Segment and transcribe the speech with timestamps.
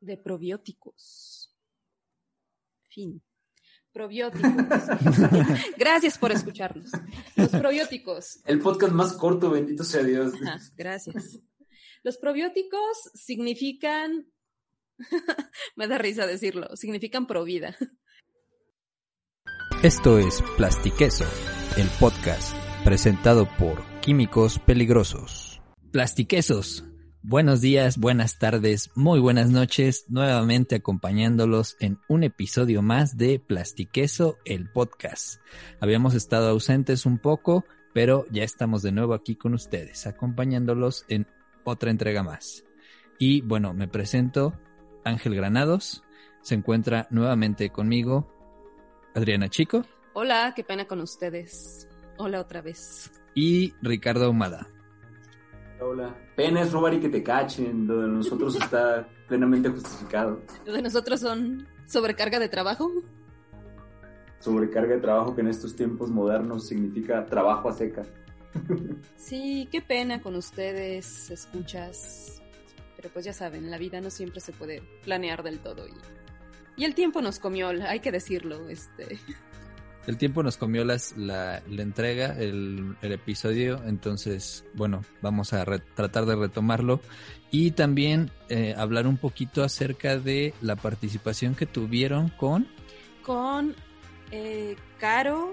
[0.00, 1.54] de probióticos.
[2.88, 3.22] Fin.
[3.92, 4.50] Probióticos.
[5.76, 6.90] gracias por escucharnos.
[7.36, 8.40] Los probióticos.
[8.46, 10.34] El podcast más corto, bendito sea Dios.
[10.76, 11.40] gracias.
[12.02, 14.26] Los probióticos significan,
[15.76, 17.76] me da risa decirlo, significan provida.
[19.82, 21.24] Esto es Plastiqueso,
[21.76, 22.54] el podcast
[22.84, 25.60] presentado por Químicos Peligrosos.
[25.90, 26.84] Plastiquesos,
[27.22, 34.38] Buenos días, buenas tardes, muy buenas noches, nuevamente acompañándolos en un episodio más de Plastiqueso,
[34.46, 35.38] el podcast.
[35.80, 41.26] Habíamos estado ausentes un poco, pero ya estamos de nuevo aquí con ustedes, acompañándolos en
[41.62, 42.64] otra entrega más.
[43.18, 44.58] Y bueno, me presento,
[45.04, 46.02] Ángel Granados,
[46.40, 48.32] se encuentra nuevamente conmigo
[49.14, 49.84] Adriana Chico.
[50.14, 51.86] Hola, qué pena con ustedes.
[52.16, 53.12] Hola otra vez.
[53.34, 54.68] Y Ricardo Ahumada.
[55.80, 56.14] Hola.
[56.36, 57.86] Pena es robar y que te cachen.
[57.86, 60.42] Lo de nosotros está plenamente justificado.
[60.66, 62.90] Lo de nosotros son sobrecarga de trabajo.
[64.40, 68.02] Sobrecarga de trabajo que en estos tiempos modernos significa trabajo a seca.
[69.16, 72.42] Sí, qué pena con ustedes, escuchas.
[72.96, 75.86] Pero pues ya saben, la vida no siempre se puede planear del todo.
[75.86, 75.92] Y,
[76.82, 78.68] y el tiempo nos comió, hay que decirlo.
[78.68, 79.20] Este.
[80.10, 87.00] El tiempo nos comió la, entrega, el, episodio, entonces, bueno, vamos a tratar de retomarlo
[87.52, 92.66] y también eh, hablar un poquito acerca de la participación que tuvieron con...
[93.22, 93.76] Con
[94.32, 95.52] eh, Caro.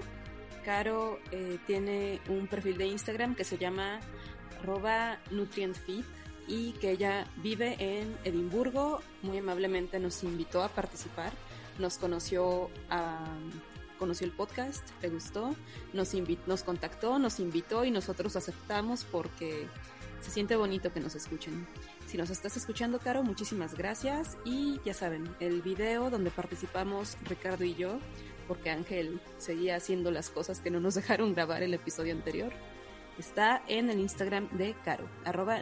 [0.64, 4.00] Caro eh, tiene un perfil de Instagram que se llama
[4.60, 6.04] arroba nutrientfit
[6.48, 9.02] y que ella vive en Edimburgo.
[9.22, 11.30] Muy amablemente nos invitó a participar.
[11.78, 13.24] Nos conoció a
[13.98, 15.54] conoció el podcast, le gustó,
[15.92, 16.12] nos,
[16.46, 19.66] nos contactó, nos invitó y nosotros aceptamos porque
[20.20, 21.66] se siente bonito que nos escuchen.
[22.06, 24.38] Si nos estás escuchando, Caro, muchísimas gracias.
[24.44, 27.98] Y ya saben, el video donde participamos Ricardo y yo,
[28.46, 32.52] porque Ángel seguía haciendo las cosas que no nos dejaron grabar el episodio anterior,
[33.18, 35.60] está en el Instagram de Caro, arroba.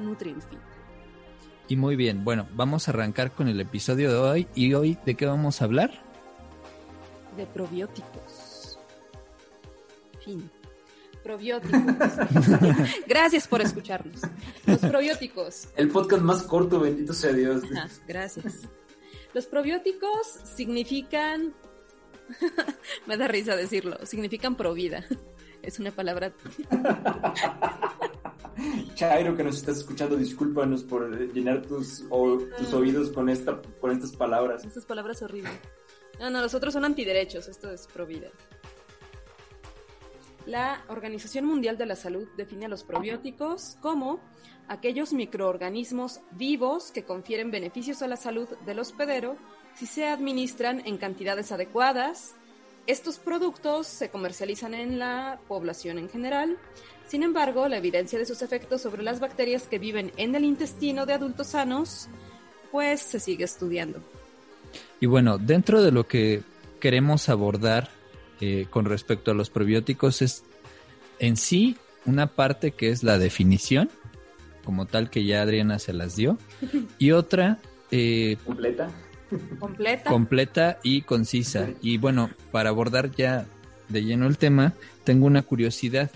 [1.68, 4.48] Y muy bien, bueno, vamos a arrancar con el episodio de hoy.
[4.54, 6.05] ¿Y hoy de qué vamos a hablar?
[7.36, 8.78] De probióticos.
[10.24, 10.50] Fin.
[11.22, 11.80] Probióticos.
[13.06, 14.22] gracias por escucharnos.
[14.66, 15.68] Los probióticos.
[15.76, 17.62] El podcast más corto, bendito sea Dios.
[17.76, 18.68] Ah, gracias.
[19.34, 20.26] Los probióticos
[20.56, 21.54] significan,
[23.06, 25.04] me da risa decirlo, significan provida.
[25.62, 26.32] Es una palabra.
[28.94, 32.76] Chairo, que nos estás escuchando, discúlpanos por llenar tus, tus ah.
[32.76, 34.64] oídos con, esta, con estas palabras.
[34.64, 35.52] Estas palabras horribles.
[36.18, 38.28] No, no, los otros son antiderechos, esto es pro vida.
[40.46, 44.20] La Organización Mundial de la Salud define a los probióticos como
[44.68, 49.36] aquellos microorganismos vivos que confieren beneficios a la salud del hospedero
[49.74, 52.34] si se administran en cantidades adecuadas.
[52.86, 56.56] Estos productos se comercializan en la población en general.
[57.08, 61.06] Sin embargo, la evidencia de sus efectos sobre las bacterias que viven en el intestino
[61.06, 62.08] de adultos sanos,
[62.70, 64.00] pues se sigue estudiando.
[65.00, 66.42] Y bueno, dentro de lo que
[66.80, 67.90] queremos abordar
[68.40, 70.44] eh, con respecto a los probióticos es
[71.18, 73.90] en sí una parte que es la definición,
[74.64, 76.38] como tal que ya Adriana se las dio,
[76.98, 77.58] y otra...
[77.90, 78.90] Eh, completa.
[79.58, 80.10] Completa.
[80.10, 81.68] Completa y concisa.
[81.82, 83.46] Y bueno, para abordar ya
[83.88, 86.10] de lleno el tema, tengo una curiosidad.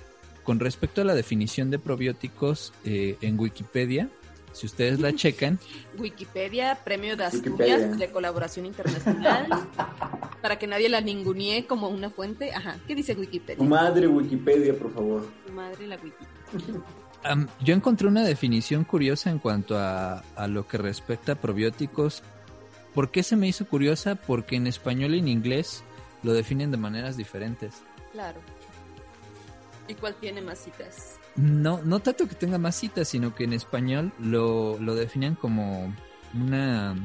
[0.44, 4.08] Con respecto a la definición de probióticos eh, en Wikipedia,
[4.52, 5.58] si ustedes la checan.
[5.98, 9.46] Wikipedia, premio de Asturias de colaboración internacional.
[10.42, 12.52] para que nadie la ningunee como una fuente.
[12.52, 13.58] Ajá, ¿qué dice Wikipedia?
[13.58, 15.30] Tu madre Wikipedia, por favor.
[15.46, 16.84] Tu madre la Wikipedia.
[17.60, 22.22] yo encontré una definición curiosa en cuanto a, a lo que respecta a probióticos.
[22.94, 24.14] ¿Por qué se me hizo curiosa?
[24.16, 25.84] Porque en español y en inglés
[26.22, 27.82] lo definen de maneras diferentes.
[28.12, 28.40] Claro.
[29.86, 31.19] ¿Y cuál tiene más citas?
[31.36, 35.94] No, no tanto que tenga más citas, sino que en español lo, lo definen como
[36.34, 36.96] una,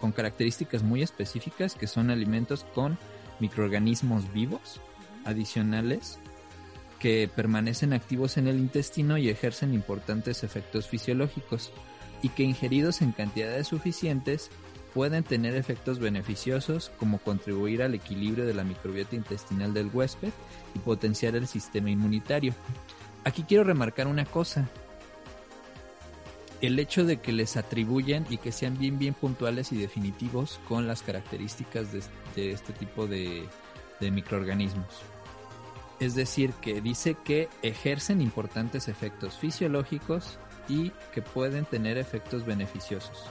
[0.00, 2.98] con características muy específicas que son alimentos con
[3.40, 4.80] microorganismos vivos
[5.24, 6.18] adicionales
[6.98, 11.70] que permanecen activos en el intestino y ejercen importantes efectos fisiológicos
[12.22, 14.50] y que ingeridos en cantidades suficientes
[14.94, 20.32] pueden tener efectos beneficiosos como contribuir al equilibrio de la microbiota intestinal del huésped
[20.74, 22.54] y potenciar el sistema inmunitario.
[23.24, 24.68] Aquí quiero remarcar una cosa.
[26.60, 30.88] El hecho de que les atribuyan y que sean bien bien puntuales y definitivos con
[30.88, 33.48] las características de, este tipo de,
[34.00, 35.02] de microorganismos.
[36.00, 40.38] Es decir, que dice que ejercen importantes efectos fisiológicos
[40.68, 43.24] y que pueden tener efectos beneficiosos.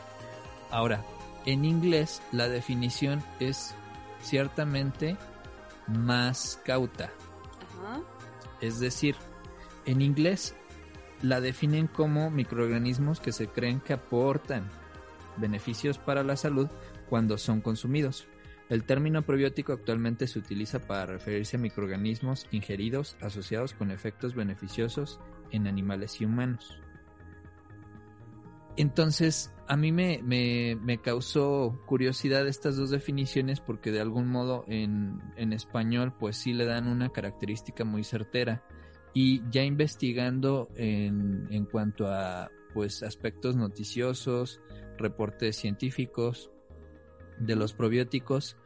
[0.70, 1.04] Ahora,
[1.46, 3.74] en inglés la definición es
[4.22, 5.18] ciertamente
[5.88, 7.12] más cauta.
[8.60, 9.16] Es decir,
[9.88, 10.56] en inglés
[11.24, 14.70] la definen como microorganismos que se creen que aportan
[15.38, 16.68] beneficios para la salud
[17.10, 18.28] cuando son consumidos.
[18.70, 25.20] El término probiótico actualmente se utiliza para referirse a microorganismos ingeridos asociados con efectos beneficiosos
[25.52, 26.80] en animales y humanos.
[28.76, 35.20] Entonces, a mí me, me, causó curiosidad estas dos definiciones porque de algún modo en,
[35.36, 38.64] en, español pues sí le dan una característica muy certera.
[39.20, 44.62] Y ya investigando en, en cuanto a pues aspectos noticiosos,
[44.96, 46.52] reportes científicos
[47.40, 48.58] de los probióticos,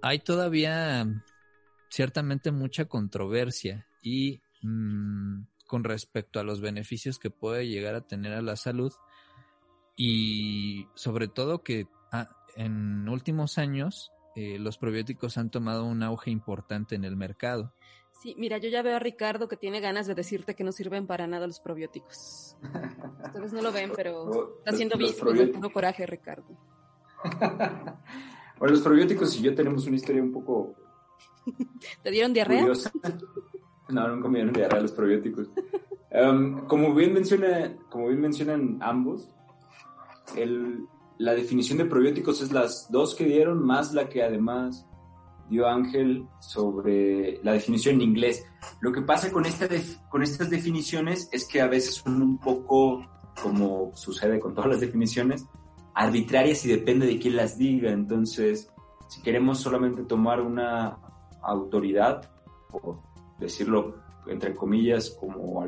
[0.00, 1.06] hay todavía
[1.90, 8.32] ciertamente mucha controversia y mm, con respecto a los beneficios que puede llegar a tener
[8.32, 8.94] a la salud
[9.94, 16.30] y sobre todo que ah, en últimos años eh, los probióticos han tomado un auge
[16.30, 17.74] importante en el mercado.
[18.20, 21.06] Sí, mira, yo ya veo a Ricardo que tiene ganas de decirte que no sirven
[21.06, 22.56] para nada los probióticos.
[23.26, 26.56] Ustedes no lo ven, pero está haciendo visto con coraje, Ricardo.
[28.58, 30.74] bueno, los probióticos y yo tenemos una historia un poco...
[32.02, 32.66] ¿Te dieron diarrea?
[33.88, 35.48] No, nunca me dieron diarrea los probióticos.
[36.10, 39.28] Um, como, bien menciona, como bien mencionan ambos,
[40.36, 40.88] el,
[41.18, 44.88] la definición de probióticos es las dos que dieron, más la que además
[45.48, 48.44] dio Ángel sobre la definición en inglés.
[48.80, 49.68] Lo que pasa con, esta
[50.08, 53.06] con estas definiciones es que a veces son un poco,
[53.42, 55.46] como sucede con todas las definiciones,
[55.94, 57.90] arbitrarias y depende de quién las diga.
[57.90, 58.72] Entonces,
[59.08, 60.98] si queremos solamente tomar una
[61.42, 62.30] autoridad,
[62.70, 63.00] por
[63.38, 65.62] decirlo entre comillas, como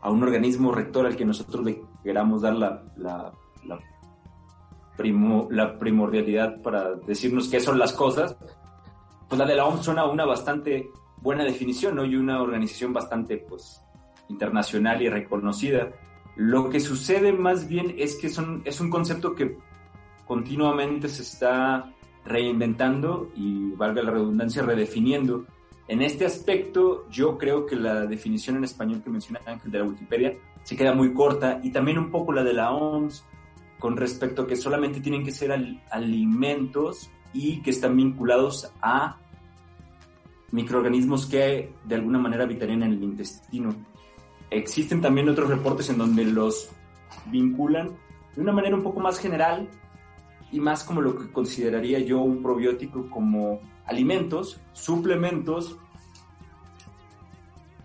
[0.00, 3.32] a un organismo rector al que nosotros le queramos dar la, la
[3.66, 3.78] la,
[5.50, 8.36] la primordialidad para decirnos qué son las cosas,
[9.28, 10.90] pues la de la OMS suena una bastante
[11.20, 12.04] buena definición, ¿no?
[12.04, 13.82] Y una organización bastante, pues,
[14.28, 15.90] internacional y reconocida.
[16.36, 19.56] Lo que sucede más bien es que son, es un concepto que
[20.26, 21.92] continuamente se está
[22.24, 25.46] reinventando y, valga la redundancia, redefiniendo.
[25.86, 29.84] En este aspecto, yo creo que la definición en español que menciona Ángel de la
[29.84, 30.32] Wikipedia
[30.62, 33.24] se queda muy corta y también un poco la de la OMS
[33.78, 35.52] con respecto a que solamente tienen que ser
[35.90, 39.18] alimentos y que están vinculados a
[40.52, 43.74] microorganismos que de alguna manera habitarían en el intestino.
[44.50, 46.70] Existen también otros reportes en donde los
[47.26, 47.90] vinculan
[48.34, 49.68] de una manera un poco más general
[50.52, 55.76] y más como lo que consideraría yo un probiótico como alimentos, suplementos,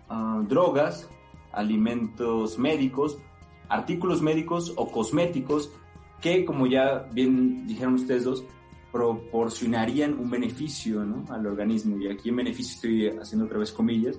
[0.08, 1.08] ah, drogas,
[1.52, 3.18] alimentos médicos,
[3.68, 5.72] artículos médicos o cosméticos
[6.20, 8.44] que, como ya bien dijeron ustedes dos,
[8.92, 11.98] proporcionarían un beneficio al organismo.
[11.98, 14.18] Y aquí en beneficio estoy haciendo otra vez comillas,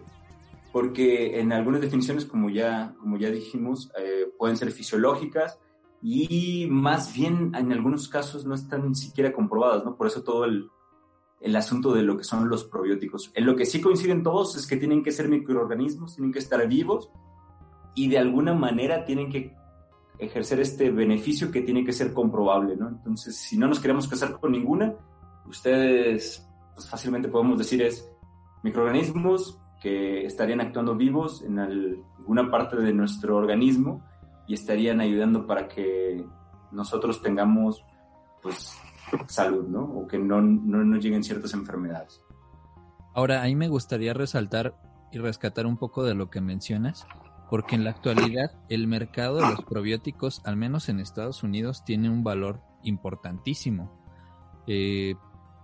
[0.71, 5.59] porque en algunas definiciones, como ya, como ya dijimos, eh, pueden ser fisiológicas
[6.01, 9.95] y más bien en algunos casos no están siquiera comprobadas, ¿no?
[9.95, 10.69] Por eso todo el,
[11.41, 13.31] el asunto de lo que son los probióticos.
[13.35, 16.65] En lo que sí coinciden todos es que tienen que ser microorganismos, tienen que estar
[16.67, 17.09] vivos
[17.93, 19.53] y de alguna manera tienen que
[20.21, 22.87] ejercer este beneficio que tiene que ser comprobable, ¿no?
[22.89, 24.93] Entonces, si no nos queremos casar con ninguna,
[25.47, 28.07] ustedes pues, fácilmente podemos decir es
[28.63, 34.03] microorganismos que estarían actuando vivos en alguna parte de nuestro organismo
[34.47, 36.23] y estarían ayudando para que
[36.71, 37.83] nosotros tengamos
[38.43, 38.77] pues
[39.27, 39.83] salud, ¿no?
[39.83, 42.23] O que no, no nos lleguen ciertas enfermedades.
[43.15, 44.75] Ahora, ahí me gustaría resaltar
[45.11, 47.07] y rescatar un poco de lo que mencionas
[47.51, 52.09] porque en la actualidad el mercado de los probióticos, al menos en Estados Unidos, tiene
[52.09, 53.91] un valor importantísimo.
[54.67, 55.15] Eh,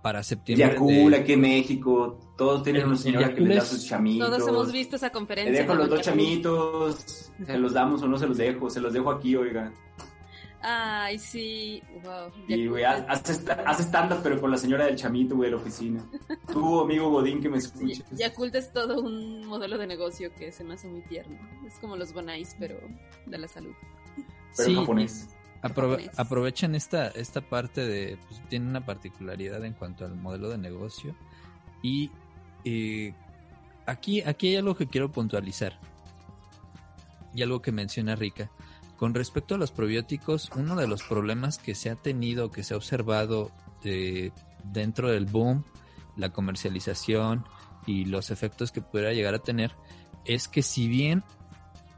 [0.02, 0.68] para septiembre.
[0.68, 4.28] Yakul, aquí en México, todos tienen una señora que les da sus chamitos.
[4.28, 5.50] Todos hemos visto esa conferencia.
[5.50, 8.92] Le dejo los dos chamitos, se los damos o no se los dejo, se los
[8.92, 9.72] dejo aquí, oiga.
[10.60, 12.32] Ay, sí, wow.
[12.48, 13.44] Y, güey, haces
[13.78, 16.04] estándar, pero con la señora del chamito, güey, de la oficina.
[16.52, 18.04] Tú, amigo Godín, que me escuchas.
[18.10, 21.38] Yakult es todo un modelo de negocio que se me hace muy tierno.
[21.66, 22.76] Es como los Bonais, pero
[23.26, 23.74] de la salud.
[24.56, 25.28] Pero japonés.
[26.16, 28.18] Aprovechan esta, esta parte de...
[28.28, 31.14] Pues, tiene una particularidad en cuanto al modelo de negocio.
[31.82, 32.10] Y
[32.64, 33.14] eh,
[33.86, 35.78] aquí, aquí hay algo que quiero puntualizar.
[37.32, 38.50] Y algo que menciona Rica
[38.98, 42.74] con respecto a los probióticos, uno de los problemas que se ha tenido, que se
[42.74, 43.52] ha observado
[43.84, 44.32] eh,
[44.64, 45.64] dentro del boom,
[46.16, 47.44] la comercialización
[47.86, 49.72] y los efectos que pudiera llegar a tener,
[50.24, 51.22] es que si bien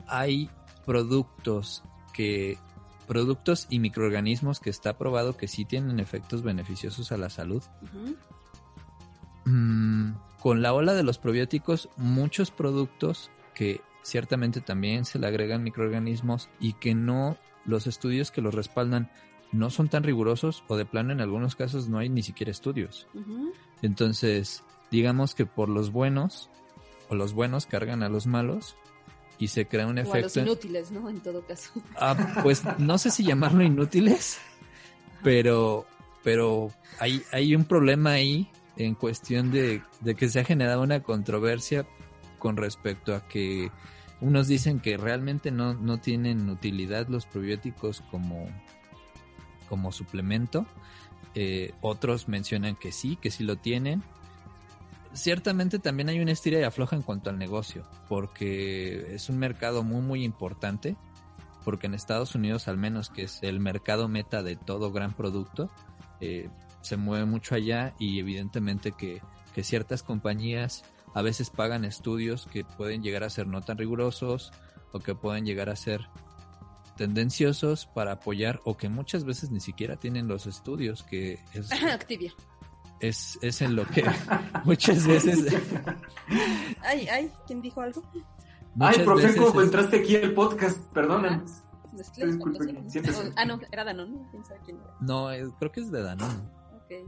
[0.07, 0.51] hay
[0.85, 2.59] productos que
[3.07, 7.63] productos y microorganismos que está probado que sí tienen efectos beneficiosos a la salud.
[9.47, 15.63] Mm, con la ola de los probióticos, muchos productos que ciertamente también se le agregan
[15.63, 19.11] microorganismos y que no, los estudios que los respaldan
[19.53, 23.09] no son tan rigurosos o de plano en algunos casos no hay ni siquiera estudios.
[23.83, 26.51] Entonces, digamos que por los buenos,
[27.09, 28.77] o los buenos cargan a los malos
[29.39, 30.19] y se crea un efecto.
[30.19, 31.09] A los inútiles, ¿no?
[31.09, 31.73] En todo caso.
[31.97, 34.39] Ah, pues no sé si llamarlo inútiles,
[35.23, 35.87] pero,
[36.23, 41.03] pero hay, hay un problema ahí en cuestión de, de que se ha generado una
[41.03, 41.87] controversia
[42.41, 43.71] con respecto a que
[44.21, 48.49] unos dicen que realmente no, no tienen utilidad los probióticos como,
[49.69, 50.67] como suplemento.
[51.35, 54.03] Eh, otros mencionan que sí, que sí lo tienen.
[55.13, 59.83] Ciertamente también hay una estira y afloja en cuanto al negocio, porque es un mercado
[59.83, 60.97] muy muy importante,
[61.65, 65.71] porque en Estados Unidos al menos que es el mercado meta de todo gran producto,
[66.21, 66.49] eh,
[66.81, 69.21] se mueve mucho allá y evidentemente que,
[69.55, 74.53] que ciertas compañías a veces pagan estudios que pueden llegar a ser no tan rigurosos
[74.93, 76.09] o que pueden llegar a ser
[76.97, 82.33] tendenciosos para apoyar o que muchas veces ni siquiera tienen los estudios que es Activia.
[83.01, 84.05] Es, es en lo que
[84.65, 85.47] muchas veces
[86.83, 88.03] ay ay quién dijo algo
[88.79, 91.63] ay Profeco entraste aquí al podcast perdónanos
[92.21, 94.21] ah, ah no era Danone
[95.01, 96.35] no eh, creo que es de Danone.
[96.85, 97.05] Okay.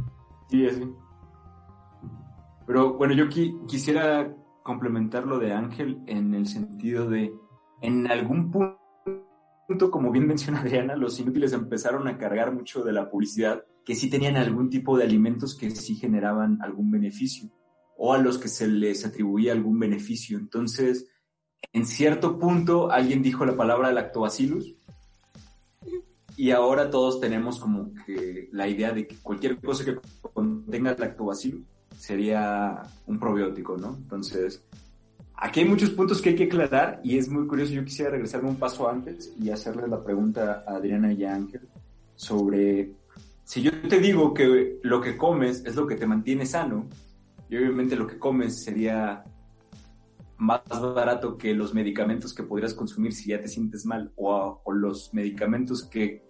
[0.49, 0.80] sí es
[2.66, 3.28] pero bueno, yo
[3.66, 7.33] quisiera complementar lo de Ángel en el sentido de,
[7.81, 13.11] en algún punto, como bien menciona Adriana, los inútiles empezaron a cargar mucho de la
[13.11, 17.50] publicidad, que sí tenían algún tipo de alimentos que sí generaban algún beneficio,
[17.97, 20.38] o a los que se les atribuía algún beneficio.
[20.38, 21.09] Entonces,
[21.73, 24.76] en cierto punto, alguien dijo la palabra lactobacillus,
[26.37, 29.99] y ahora todos tenemos como que la idea de que cualquier cosa que
[30.33, 31.62] contenga lactobacillus
[31.96, 33.96] sería un probiótico, ¿no?
[33.96, 34.62] Entonces,
[35.34, 37.72] aquí hay muchos puntos que hay que aclarar y es muy curioso.
[37.72, 41.68] Yo quisiera regresarme un paso antes y hacerle la pregunta a Adriana y a Ángel
[42.16, 42.92] sobre
[43.44, 46.88] si yo te digo que lo que comes es lo que te mantiene sano,
[47.50, 49.25] y obviamente lo que comes sería
[50.38, 54.72] más barato que los medicamentos que podrías consumir si ya te sientes mal, o, o
[54.72, 56.25] los medicamentos que,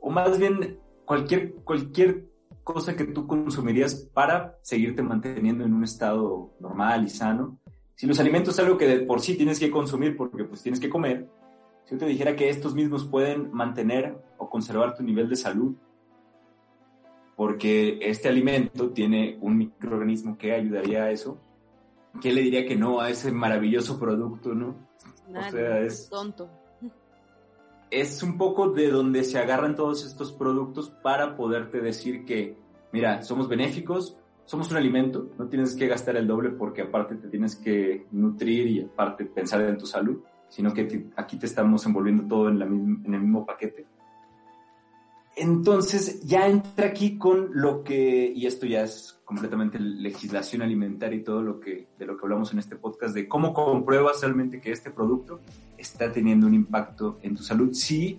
[0.00, 2.28] o más bien cualquier, cualquier
[2.66, 7.60] cosa que tú consumirías para seguirte manteniendo en un estado normal y sano.
[7.94, 10.80] Si los alimentos es algo que de por sí tienes que consumir porque pues tienes
[10.80, 11.28] que comer,
[11.84, 15.76] si yo te dijera que estos mismos pueden mantener o conservar tu nivel de salud,
[17.36, 21.40] porque este alimento tiene un microorganismo que ayudaría a eso,
[22.20, 24.74] ¿qué le diría que no a ese maravilloso producto, no?
[25.28, 26.50] o sea, es tonto
[27.90, 32.56] es un poco de donde se agarran todos estos productos para poderte decir que,
[32.92, 37.28] mira, somos benéficos, somos un alimento, no tienes que gastar el doble porque aparte te
[37.28, 42.24] tienes que nutrir y aparte pensar en tu salud, sino que aquí te estamos envolviendo
[42.28, 43.86] todo en, la en el mismo paquete.
[45.38, 51.22] Entonces ya entra aquí con lo que, y esto ya es completamente legislación alimentaria y
[51.22, 54.72] todo lo que, de lo que hablamos en este podcast, de cómo compruebas realmente que
[54.72, 55.40] este producto
[55.76, 57.74] está teniendo un impacto en tu salud.
[57.74, 58.18] Sí,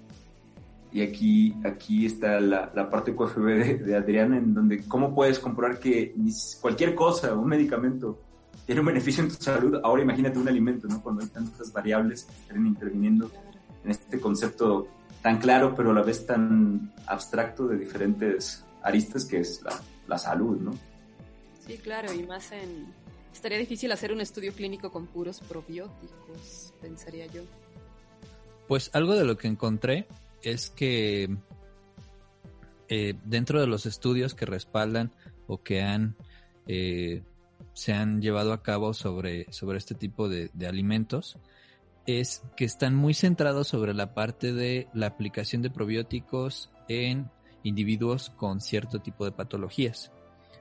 [0.92, 5.80] y aquí, aquí está la, parte QFB de, de, Adriana, en donde cómo puedes comprobar
[5.80, 6.14] que
[6.62, 8.20] cualquier cosa, un medicamento,
[8.68, 9.80] tiene un beneficio en tu salud.
[9.84, 11.02] Ahora imagínate un alimento, ¿no?
[11.02, 13.32] Cuando hay tantas variables que estén interviniendo
[13.84, 14.88] en este concepto
[15.22, 20.18] tan claro, pero a la vez tan abstracto de diferentes aristas que es la, la
[20.18, 20.78] salud, ¿no?
[21.66, 22.94] Sí, claro, y más en...
[23.34, 27.42] Estaría difícil hacer un estudio clínico con puros probióticos, pensaría yo.
[28.68, 30.08] Pues algo de lo que encontré
[30.42, 31.38] es que
[32.90, 35.12] eh, dentro de los estudios que respaldan
[35.46, 36.16] o que han
[36.68, 37.22] eh,
[37.74, 41.38] se han llevado a cabo sobre, sobre este tipo de, de alimentos,
[42.08, 47.30] es que están muy centrados sobre la parte de la aplicación de probióticos en
[47.64, 50.14] individuos con cierto tipo de patologías,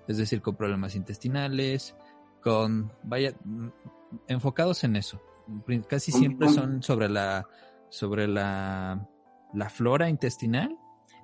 [0.09, 1.95] es decir, con problemas intestinales,
[2.43, 3.69] con, vaya, mm,
[4.27, 5.23] enfocados en eso.
[5.89, 7.47] Casi siempre son sobre la,
[7.91, 9.09] sobre la,
[9.55, 10.77] la flora intestinal.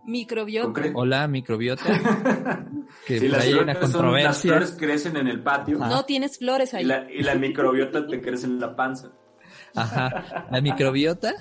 [0.05, 0.83] Microbiota.
[0.95, 1.85] Hola, microbiota.
[3.07, 4.29] que sí, las, una controversia.
[4.29, 5.79] las flores crecen en el patio.
[5.79, 6.85] No tienes flores ahí.
[6.85, 9.11] Y la, y la microbiota te crece en la panza.
[9.75, 10.47] Ajá.
[10.51, 11.35] La microbiota.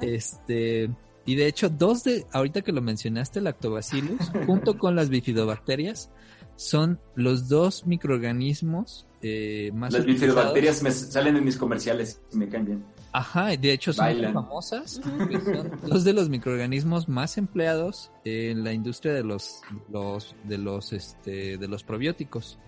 [0.00, 0.90] Este.
[1.24, 6.10] Y de hecho, dos de, ahorita que lo mencionaste, lactobacillus, junto con las bifidobacterias,
[6.54, 12.48] son los dos microorganismos eh, más Las bifidobacterias me salen en mis comerciales y me
[12.48, 12.84] caen bien.
[13.12, 15.00] Ajá, de hecho son muy famosas.
[15.02, 20.92] Son dos de los microorganismos más empleados en la industria de los, los de los
[20.92, 22.58] este de los probióticos.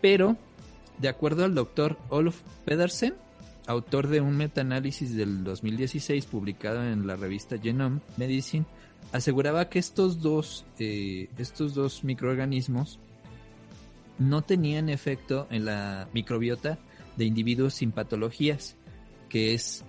[0.00, 0.36] Pero
[0.98, 3.14] de acuerdo al doctor Olaf Pedersen,
[3.66, 8.66] autor de un metaanálisis del 2016 publicado en la revista Genome Medicine,
[9.12, 12.98] aseguraba que estos dos, eh, estos dos microorganismos
[14.18, 16.78] no tenían efecto en la microbiota
[17.16, 18.76] de individuos sin patologías,
[19.28, 19.84] que es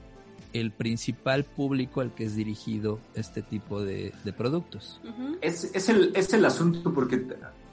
[0.53, 5.01] el principal público al que es dirigido este tipo de, productos.
[5.41, 7.25] es, es, el, es el asunto porque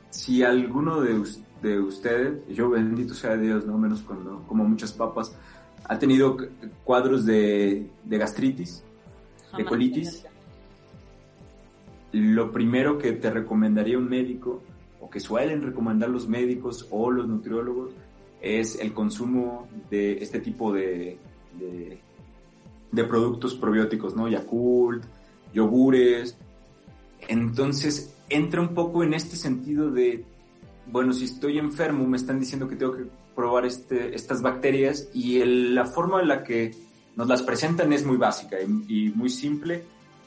[0.08, 1.22] si alguno de,
[1.62, 5.36] de ustedes, yo bendito sea Dios, no menos cuando como muchas papas,
[5.84, 6.36] ha tenido
[6.84, 8.82] cuadros de, gastritis,
[9.56, 10.24] de colitis,
[12.12, 14.62] lo primero que te recomendaría un médico,
[15.00, 17.92] o que suelen recomendar los médicos o los nutriólogos,
[18.40, 21.18] es el consumo de este tipo de,
[22.92, 24.28] de, productos probióticos, ¿no?
[24.28, 25.04] Yakult,
[25.52, 26.36] yogures.
[27.28, 30.24] Entonces, entra un poco en este sentido de,
[30.86, 35.42] bueno, si estoy enfermo, me están diciendo que tengo que probar este, estas bacterias y
[35.44, 36.72] la forma en la que
[37.16, 39.84] nos las presentan es muy básica y, muy simple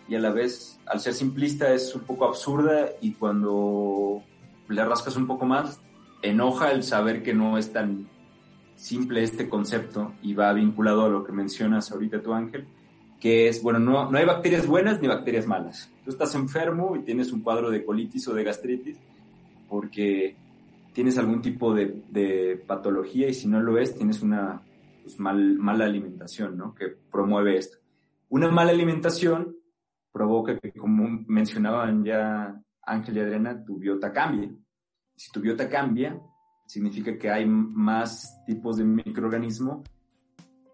[0.08, 4.22] y a la vez, al ser simplista, es un poco absurda y cuando
[4.68, 5.80] le rascas un poco más,
[6.22, 8.10] enoja el saber que no es tan
[8.76, 12.68] simple este concepto y va vinculado a lo que mencionas ahorita tú, Ángel,
[13.20, 15.90] que es, bueno, no, no hay bacterias buenas ni bacterias malas.
[16.04, 18.98] Tú estás enfermo y tienes un cuadro de colitis o de gastritis
[19.70, 20.36] porque
[20.94, 24.62] tienes algún tipo de, patología y si no lo es, tienes una
[25.02, 26.74] pues, mal, mala alimentación, ¿no?
[26.74, 27.78] Que promueve esto.
[28.30, 29.56] Una mala alimentación
[30.12, 34.52] provoca que, como mencionaban ya Ángel y Adriana, tu biota cambie.
[35.16, 36.20] Si tu biota cambia,
[36.68, 39.84] significa que hay más tipos de microorganismo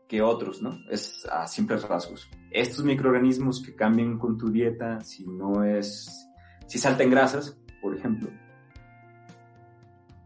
[0.08, 0.78] que otros, ¿no?
[0.90, 2.30] Es a simples rasgos.
[2.52, 6.28] Estos microorganismos que cambian con tu dieta, si no es,
[6.68, 8.30] si saltan grasas, por ejemplo,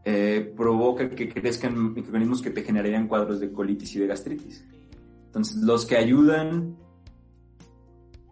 [0.05, 4.65] eh, provoca que crezcan microorganismos que te generarían cuadros de colitis y de gastritis.
[5.27, 6.75] Entonces, los que ayudan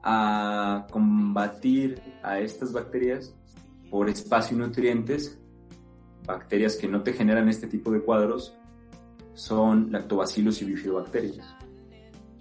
[0.03, 3.33] a combatir a estas bacterias
[3.89, 5.39] por espacio y nutrientes,
[6.25, 8.53] bacterias que no te generan este tipo de cuadros,
[9.33, 11.55] son lactobacillus y bifidobacterias.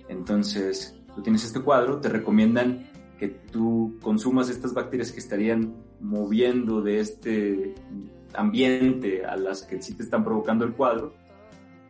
[0.09, 6.83] Entonces, tú tienes este cuadro, te recomiendan que tú consumas estas bacterias que estarían moviendo
[6.83, 7.75] de este
[8.35, 11.15] ambiente a las que sí te están provocando el cuadro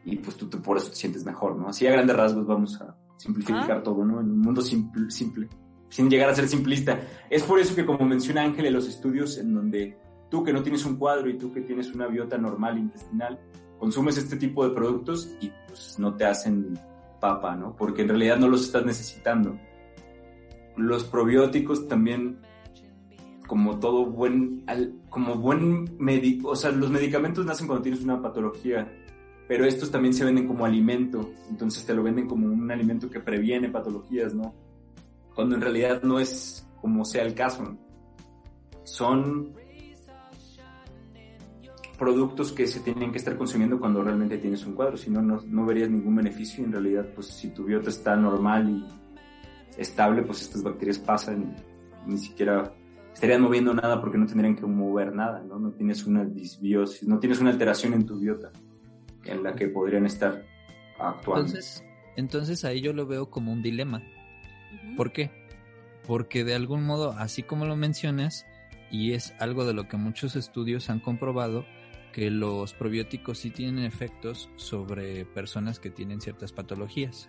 [0.05, 1.69] y pues tú, por eso te sientes mejor, ¿no?
[1.69, 3.83] Así a grandes rasgos vamos a simplificar ah.
[3.83, 4.21] todo, ¿no?
[4.21, 5.49] En un mundo simple, simple,
[5.89, 7.01] sin llegar a ser simplista.
[7.29, 9.99] Es por eso que como menciona Ángel en los estudios en donde
[10.31, 13.39] tú que no tienes un cuadro y tú que tienes una biota normal intestinal,
[13.79, 16.79] consumes este tipo de productos y pues no te hacen
[17.21, 17.77] papa, ¿no?
[17.77, 19.59] Porque en realidad no los estás necesitando.
[20.77, 22.41] Los probióticos también,
[23.51, 24.65] como todo buen,
[25.09, 28.89] como buen médico, o sea, los medicamentos nacen cuando tienes una patología,
[29.49, 33.19] pero estos también se venden como alimento, entonces te lo venden como un alimento que
[33.19, 34.55] previene patologías, ¿no?
[35.35, 37.77] Cuando en realidad no es como sea el caso.
[38.85, 39.53] Son
[41.99, 45.67] productos que se tienen que estar consumiendo cuando realmente tienes un cuadro, si no, no
[45.67, 48.87] verías ningún beneficio y en realidad, pues si tu biota está normal y
[49.77, 51.57] estable, pues estas bacterias pasan
[52.07, 52.77] ni siquiera
[53.13, 55.59] estarían moviendo nada porque no tendrían que mover nada, ¿no?
[55.59, 58.51] No tienes una disbiosis, no tienes una alteración en tu biota
[59.25, 60.45] en la que podrían estar
[60.99, 61.47] actuando.
[61.47, 61.85] Entonces,
[62.17, 64.03] entonces ahí yo lo veo como un dilema.
[64.97, 65.31] ¿Por qué?
[66.07, 68.47] Porque de algún modo, así como lo mencionas,
[68.91, 71.65] y es algo de lo que muchos estudios han comprobado,
[72.13, 77.29] que los probióticos sí tienen efectos sobre personas que tienen ciertas patologías.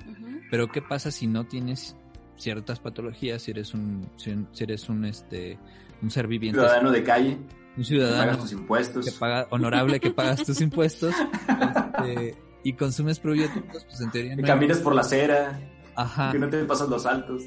[0.49, 1.95] Pero ¿qué pasa si no tienes
[2.41, 5.57] ciertas patologías, si eres un si, eres un este
[6.01, 7.37] un ser viviente, ciudadano de calle,
[7.77, 11.13] un ciudadano tus impuestos, que paga honorable que pagas tus impuestos
[11.47, 15.59] este, y consumes probióticos, pues en teoría no caminas por la acera,
[15.95, 16.31] Ajá.
[16.31, 17.43] que no te pasas los saltos.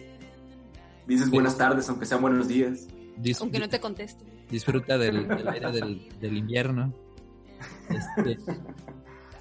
[1.07, 2.87] Dices buenas tardes, aunque sean buenos días.
[3.41, 4.25] aunque no te conteste.
[4.49, 6.95] Disfruta del, aire del, del invierno.
[7.91, 8.39] Este,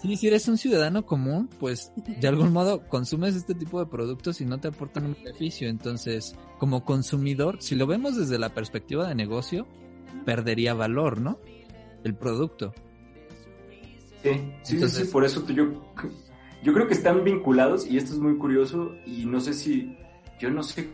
[0.03, 4.41] sí, si eres un ciudadano común, pues de algún modo consumes este tipo de productos
[4.41, 5.69] y no te aportan un beneficio.
[5.69, 9.65] Entonces, como consumidor, si lo vemos desde la perspectiva de negocio,
[10.25, 11.39] perdería valor, ¿no?
[12.03, 12.73] El producto.
[14.21, 15.93] Sí, sí, sí, por eso yo,
[16.63, 19.97] yo creo que están vinculados y esto es muy curioso y no sé si,
[20.39, 20.89] yo no sé,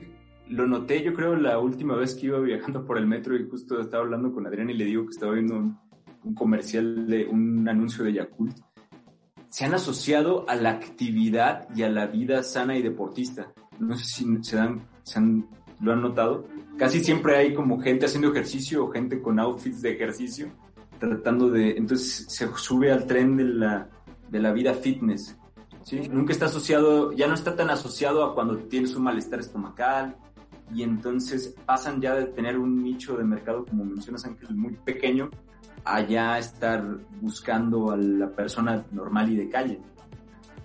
[0.48, 3.80] lo noté yo creo la última vez que iba viajando por el metro y justo
[3.80, 5.78] estaba hablando con Adrián y le digo que estaba viendo un,
[6.24, 8.58] un comercial de un anuncio de Yakult
[9.50, 13.52] se han asociado a la actividad y a la vida sana y deportista.
[13.80, 15.48] No sé si se dan, se han,
[15.82, 16.46] lo han notado.
[16.78, 20.52] Casi siempre hay como gente haciendo ejercicio o gente con outfits de ejercicio,
[21.00, 23.90] tratando de, entonces se sube al tren de la,
[24.30, 25.36] de la vida fitness.
[25.84, 26.08] ¿sí?
[26.10, 30.16] Nunca está asociado, ya no está tan asociado a cuando tienes un malestar estomacal,
[30.74, 35.30] y entonces pasan ya de tener un nicho de mercado, como mencionas Ángel, muy pequeño,
[35.86, 36.84] a ya estar
[37.22, 39.80] buscando a la persona normal y de calle.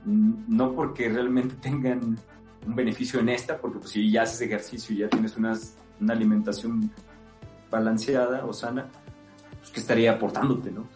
[0.04, 2.18] No porque realmente tengan
[2.66, 6.12] un beneficio en esta, porque pues si ya haces ejercicio y ya tienes unas, una
[6.12, 6.90] alimentación
[7.70, 8.88] balanceada o sana,
[9.58, 10.86] pues que estaría aportándote, ¿no?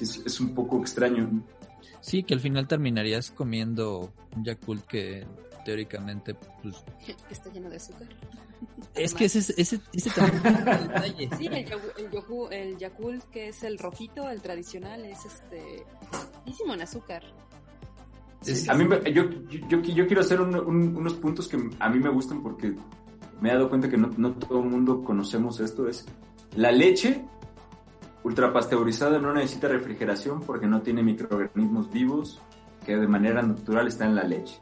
[0.00, 1.28] es, es, un poco extraño.
[2.00, 5.26] Sí, que al final terminarías comiendo un Yakult que
[5.64, 6.84] teóricamente pues
[7.30, 8.08] está lleno de azúcar.
[8.94, 11.30] Es que ese, ese, ese también es el detalle.
[11.36, 11.48] Sí,
[12.50, 15.84] el, Yakult, que es el rojito, el tradicional, es este
[16.46, 17.22] en azúcar.
[18.68, 19.30] a mí, yo,
[19.68, 22.74] yo, yo, quiero hacer unos puntos que a mí me gustan porque
[23.40, 25.88] me he dado cuenta que no, no todo el mundo conocemos esto.
[25.88, 26.06] Es
[26.56, 27.24] la leche
[28.24, 32.40] ultrapasteurizada no necesita refrigeración porque no tiene microorganismos vivos
[32.84, 34.58] que de manera natural están en la leche.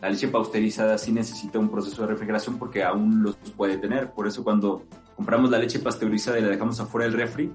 [0.00, 4.12] La leche pasteurizada sí necesita un proceso de refrigeración porque aún los puede tener.
[4.12, 4.84] Por eso cuando
[5.16, 7.52] compramos la leche pasteurizada y la dejamos afuera del refri,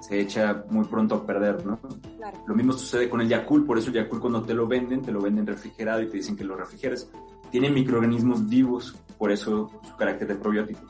[0.00, 1.78] se echa muy pronto a perder, ¿no?
[2.46, 5.12] Lo mismo sucede con el Yakult, por eso el Yakult cuando te lo venden, te
[5.12, 7.10] lo venden refrigerado y te dicen que lo refrigeres.
[7.50, 10.80] Tiene microorganismos vivos, por eso su carácter de probiótico.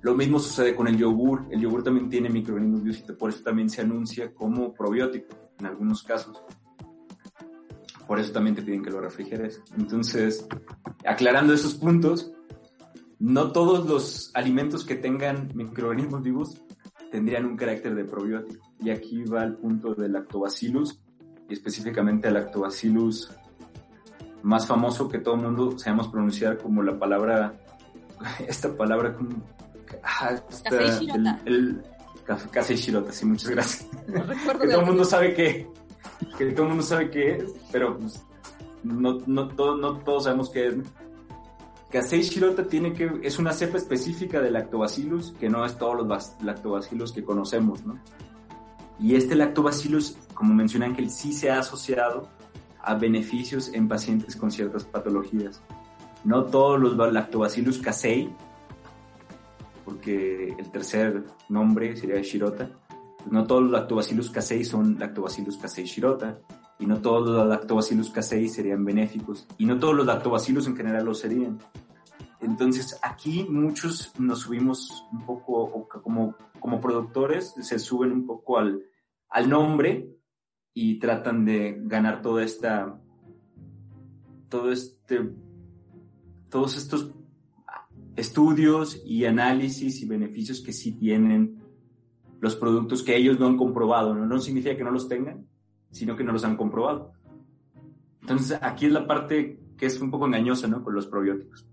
[0.00, 1.44] Lo mismo sucede con el yogur.
[1.50, 5.66] El yogur también tiene microorganismos vivos y por eso también se anuncia como probiótico en
[5.66, 6.42] algunos casos
[8.06, 9.60] por eso también te piden que lo refrigeres.
[9.76, 10.46] Entonces,
[11.04, 12.32] aclarando esos puntos,
[13.18, 16.62] no todos los alimentos que tengan microorganismos vivos
[17.10, 18.64] tendrían un carácter de probiótico.
[18.80, 21.00] Y aquí va el punto del lactobacillus,
[21.48, 23.30] y específicamente el lactobacillus
[24.42, 27.54] más famoso que todo el mundo sabemos pronunciar como la palabra,
[28.48, 29.30] esta palabra como...
[30.02, 30.34] Ah,
[30.64, 31.40] café shirota.
[31.44, 31.82] El,
[32.24, 33.88] café, shirota, sí, muchas gracias.
[34.06, 35.68] que todo el mundo sabe que
[36.36, 38.24] que todo el mundo sabe qué es, pero pues,
[38.82, 40.74] no, no, no todos sabemos qué es.
[41.90, 46.32] Casei shirota tiene que, es una cepa específica de lactobacillus, que no es todos los
[46.42, 47.98] lactobacillus que conocemos, ¿no?
[48.98, 52.28] Y este lactobacillus, como menciona Ángel, sí se ha asociado
[52.80, 55.60] a beneficios en pacientes con ciertas patologías.
[56.24, 58.32] No todos los lactobacillus casei,
[59.84, 62.70] porque el tercer nombre sería shirota,
[63.30, 66.40] no todos los lactobacillus casei son lactobacillus casei shirota,
[66.78, 71.04] y no todos los lactobacillus casei serían benéficos, y no todos los lactobacillus en general
[71.04, 71.58] lo serían.
[72.40, 78.82] Entonces, aquí muchos nos subimos un poco, como, como productores, se suben un poco al,
[79.28, 80.16] al nombre
[80.74, 83.00] y tratan de ganar toda esta,
[84.48, 85.30] todo este,
[86.48, 87.12] todos estos
[88.16, 91.61] estudios y análisis y beneficios que sí tienen
[92.42, 94.14] los productos que ellos no han comprobado.
[94.14, 94.26] ¿no?
[94.26, 95.46] no significa que no los tengan,
[95.92, 97.12] sino que no los han comprobado.
[98.20, 100.82] Entonces, aquí es la parte que es un poco engañosa, ¿no?
[100.82, 101.64] Con los probióticos.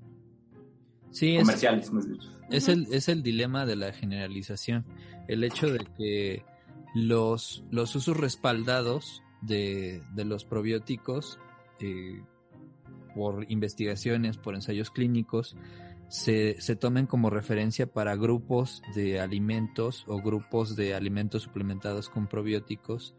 [1.10, 4.86] Sí, comerciales, es, Es el, es el dilema de la generalización.
[5.28, 6.46] El hecho de que
[6.94, 11.40] los, los usos respaldados de, de los probióticos
[11.80, 12.22] eh,
[13.16, 15.56] por investigaciones, por ensayos clínicos,
[16.10, 22.28] se, se tomen como referencia para grupos de alimentos o grupos de alimentos suplementados con
[22.28, 23.16] probióticos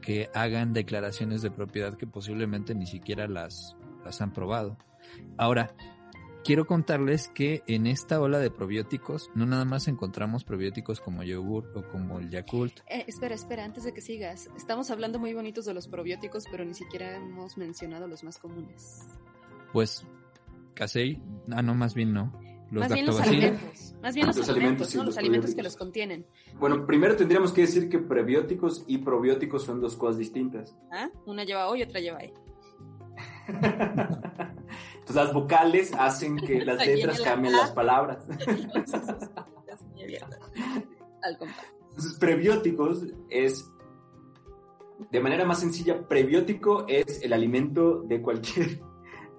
[0.00, 4.78] que hagan declaraciones de propiedad que posiblemente ni siquiera las, las han probado.
[5.36, 5.74] Ahora,
[6.44, 11.72] quiero contarles que en esta ola de probióticos no nada más encontramos probióticos como yogur
[11.74, 12.80] o como el Yakult.
[12.88, 14.48] Eh, espera, espera, antes de que sigas.
[14.56, 19.08] Estamos hablando muy bonitos de los probióticos, pero ni siquiera hemos mencionado los más comunes.
[19.72, 20.06] Pues
[20.78, 22.32] Casey, ah, no, más bien no.
[22.70, 25.04] Los más bien los alimentos, más bien los, alimentos, ¿no?
[25.04, 26.24] los, alimentos que los contienen.
[26.60, 30.76] Bueno, primero tendríamos que decir que prebióticos y probióticos son dos cosas distintas.
[30.92, 31.08] ¿Ah?
[31.26, 32.32] Una lleva O y otra lleva E.
[33.48, 38.24] Entonces las vocales hacen que las letras cambien las palabras.
[41.90, 43.68] Entonces prebióticos es,
[45.10, 48.80] de manera más sencilla, prebiótico es el alimento de cualquier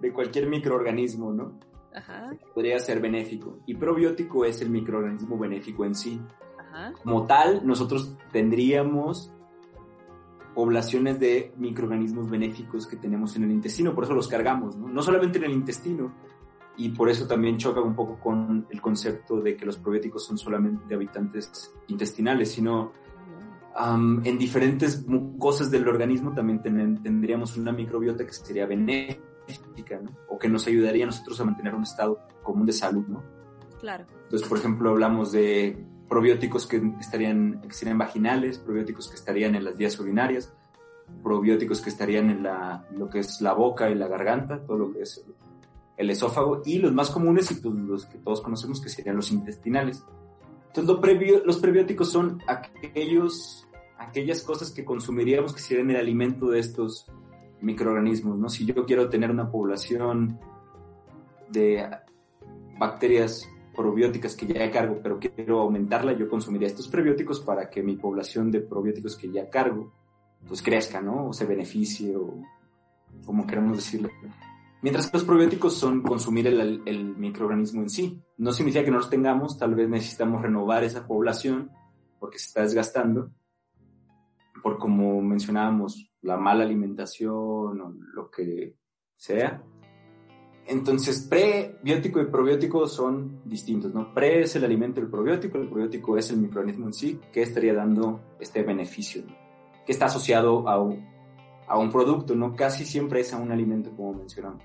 [0.02, 1.60] de cualquier microorganismo, ¿no?
[1.94, 2.32] Ajá.
[2.54, 3.60] Podría ser benéfico.
[3.66, 6.22] Y probiótico es el microorganismo benéfico en sí.
[6.60, 6.94] Ajá.
[7.04, 9.32] Como tal, nosotros tendríamos
[10.54, 14.90] poblaciones de microorganismos benéficos que tenemos en el intestino, por eso los cargamos, ¿no?
[14.90, 16.12] No solamente en el intestino,
[16.76, 20.38] y por eso también choca un poco con el concepto de que los probióticos son
[20.38, 22.94] solamente habitantes intestinales, sino
[24.24, 25.06] en diferentes
[25.38, 29.22] cosas del organismo también tendríamos una microbiota que sería benéfica,
[30.02, 30.12] ¿no?
[30.30, 33.24] O que nos ayudaría a nosotros a mantener un estado común de salud, ¿no?
[33.80, 34.06] Claro.
[34.24, 39.64] Entonces, por ejemplo, hablamos de probióticos que estarían, que serían vaginales, probióticos que estarían en
[39.64, 40.54] las vías urinarias,
[41.24, 44.94] probióticos que estarían en la, lo que es la boca y la garganta, todo lo
[44.94, 45.24] que es
[45.98, 49.32] el esófago, y los más comunes y pues, los que todos conocemos que serían los
[49.32, 50.04] intestinales.
[50.74, 57.08] Entonces, los prebióticos son aquellos, aquellas cosas que consumiríamos que serían el alimento de estos
[57.62, 58.50] microorganismos, ¿no?
[58.50, 60.40] Si yo quiero tener una población
[61.50, 61.90] de
[62.78, 67.96] bacterias probióticas que ya cargo, pero quiero aumentarla, yo consumiría estos prebióticos para que mi
[67.96, 69.94] población de probióticos que ya cargo,
[70.48, 71.28] pues crezca, ¿no?
[71.28, 72.42] O se beneficie, o
[73.26, 74.10] como queramos decirlo.
[74.82, 78.22] Mientras que los probióticos son consumir el, el, microorganismo en sí.
[78.38, 81.72] No significa que no los tengamos, tal vez necesitamos renovar esa población
[82.20, 83.32] porque se está desgastando,
[84.62, 88.76] por como mencionábamos, la mala alimentación o lo que
[89.16, 89.64] sea.
[90.68, 94.14] Entonces, prebiótico y probiótico son distintos, ¿no?
[94.14, 97.74] Pre es el alimento del probiótico, el probiótico es el microorganismo en sí que estaría
[97.74, 99.24] dando este beneficio,
[99.86, 101.04] que está asociado a un,
[101.68, 102.56] a un producto, ¿no?
[102.56, 104.64] Casi siempre es a un alimento, como mencionamos.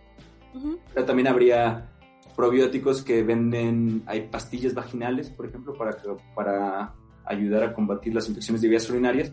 [0.92, 1.90] Pero también habría
[2.36, 5.96] probióticos que venden, hay pastillas vaginales, por ejemplo, para,
[6.34, 9.32] para ayudar a combatir las infecciones de vías urinarias,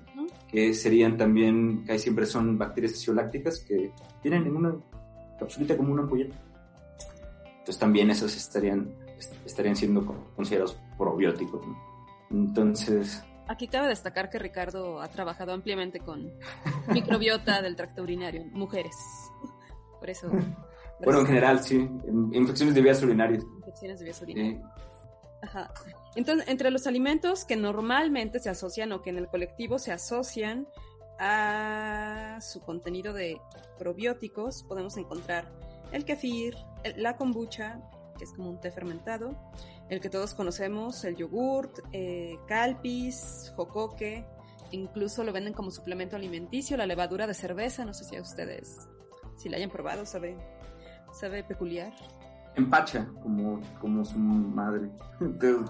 [0.52, 4.76] que serían también, que siempre son bacterias fisiolácticas que tienen en una
[5.40, 6.36] capsulita como una ampolleta.
[7.46, 8.94] Entonces también esos estarían,
[9.46, 11.62] estarían siendo considerados probióticos.
[12.30, 16.32] Entonces, Aquí cabe destacar que Ricardo ha trabajado ampliamente con
[16.88, 18.96] microbiota del tracto urinario, mujeres.
[20.00, 20.30] Por eso.
[21.04, 21.76] bueno, en general, sí.
[22.32, 23.44] Infecciones de vías urinarias.
[23.58, 24.64] Infecciones de vías urinarias.
[25.42, 25.74] Ajá.
[26.16, 30.68] Entonces, entre los alimentos que normalmente se asocian o que en el colectivo se asocian
[31.20, 33.40] a su contenido de
[33.78, 35.52] probióticos, podemos encontrar
[35.92, 36.56] el kefir,
[36.96, 37.80] la kombucha,
[38.18, 39.36] que es como un té fermentado,
[39.90, 44.26] el que todos conocemos, el yogurt, eh, calpis, jocoque,
[44.72, 48.88] incluso lo venden como suplemento alimenticio, la levadura de cerveza, no sé si a ustedes,
[49.38, 50.38] si la hayan probado, sabe,
[51.14, 51.94] sabe peculiar.
[52.56, 54.90] Empacha, como, como su madre.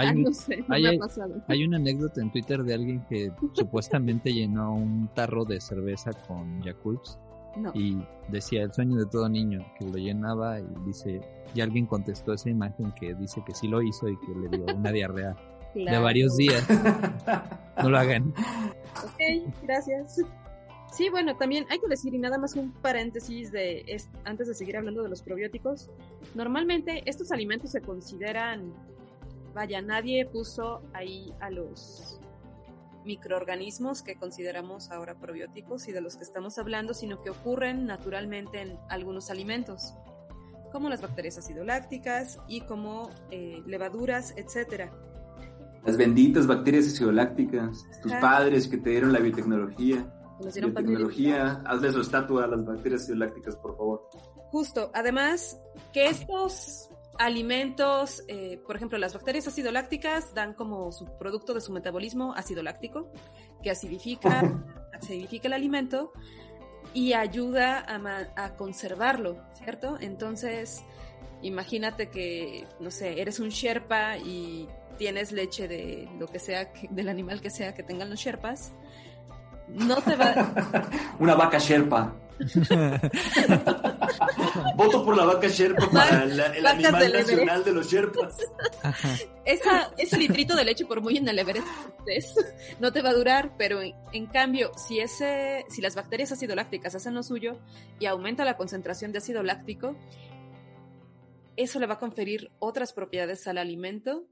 [0.00, 0.24] Hay,
[0.68, 1.00] hay,
[1.48, 6.62] hay, una anécdota en Twitter de alguien que supuestamente llenó un tarro de cerveza con
[6.62, 7.02] Yakult
[7.74, 11.20] y decía el sueño de todo niño, que lo llenaba y dice,
[11.52, 14.72] y alguien contestó esa imagen que dice que sí lo hizo y que le dio
[14.72, 15.34] una diarrea
[15.74, 16.64] de varios días.
[17.80, 18.34] No lo hagan.
[19.04, 20.20] Ok, gracias.
[20.90, 23.84] Sí, bueno, también hay que decir, y nada más un paréntesis de
[24.24, 25.90] antes de seguir hablando de los probióticos.
[26.34, 28.72] Normalmente estos alimentos se consideran,
[29.54, 32.20] vaya, nadie puso ahí a los
[33.04, 38.60] microorganismos que consideramos ahora probióticos y de los que estamos hablando, sino que ocurren naturalmente
[38.60, 39.94] en algunos alimentos,
[40.72, 44.92] como las bacterias acidolácticas y como eh, levaduras, etcétera.
[45.84, 50.14] Las benditas bacterias acidolácticas, tus padres que te dieron la biotecnología.
[50.38, 54.08] Biotecnología, hazle su estatua a las bacterias acidolácticas, por favor.
[54.50, 55.60] Justo, además
[55.92, 61.72] que estos alimentos, eh, por ejemplo, las bacterias acidolácticas dan como su producto de su
[61.72, 63.10] metabolismo ácido láctico,
[63.62, 64.42] que acidifica,
[64.94, 66.12] acidifica el alimento
[66.94, 69.98] y ayuda a, a, conservarlo, ¿cierto?
[70.00, 70.82] Entonces,
[71.42, 77.08] imagínate que, no sé, eres un sherpa y tienes leche de lo que sea, del
[77.08, 78.72] animal que sea que tengan los sherpas,
[79.74, 80.52] no te va...
[81.18, 82.14] Una vaca sherpa.
[84.76, 88.36] Voto por la vaca Sherpa para el animal nacional de los Sherpas.
[89.44, 91.66] Esa, ese litrito de leche, por muy en el Everest,
[92.78, 96.94] no te va a durar, pero en, cambio, si, ese, si las bacterias ácido lácticas
[96.94, 97.58] hacen lo suyo
[97.98, 99.96] y aumenta la concentración de ácido láctico,
[101.56, 104.26] eso le va a conferir otras propiedades al alimento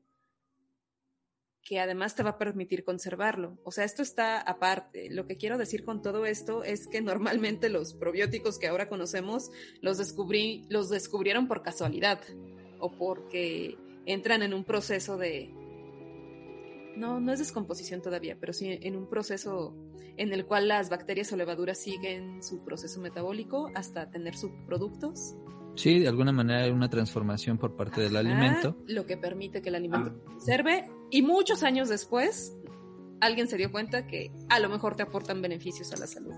[1.66, 3.58] que además te va a permitir conservarlo.
[3.64, 5.10] O sea, esto está aparte.
[5.10, 9.50] Lo que quiero decir con todo esto es que normalmente los probióticos que ahora conocemos
[9.82, 12.20] los, descubrí, los descubrieron por casualidad
[12.78, 13.76] o porque
[14.06, 15.52] entran en un proceso de...
[16.96, 19.74] No, no es descomposición todavía, pero sí en un proceso
[20.16, 25.34] en el cual las bacterias o levaduras siguen su proceso metabólico hasta tener subproductos.
[25.74, 28.78] Sí, de alguna manera hay una transformación por parte del alimento.
[28.86, 30.24] Lo que permite que el alimento ah.
[30.24, 32.56] conserve y muchos años después,
[33.20, 36.34] alguien se dio cuenta que a lo mejor te aportan beneficios a la salud.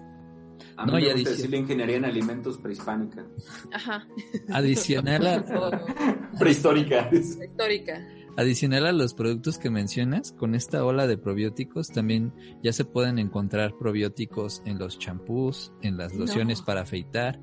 [0.77, 3.27] A mí no, me gusta decir la ingeniería en alimentos prehispánica.
[3.73, 4.07] Ajá.
[4.53, 5.45] Adicional a...
[6.39, 7.09] Prehistórica.
[7.11, 8.07] Prehistórica.
[8.37, 13.19] Adicional a los productos que mencionas, con esta ola de probióticos también ya se pueden
[13.19, 16.67] encontrar probióticos en los champús, en las lociones No.
[16.67, 17.41] para afeitar.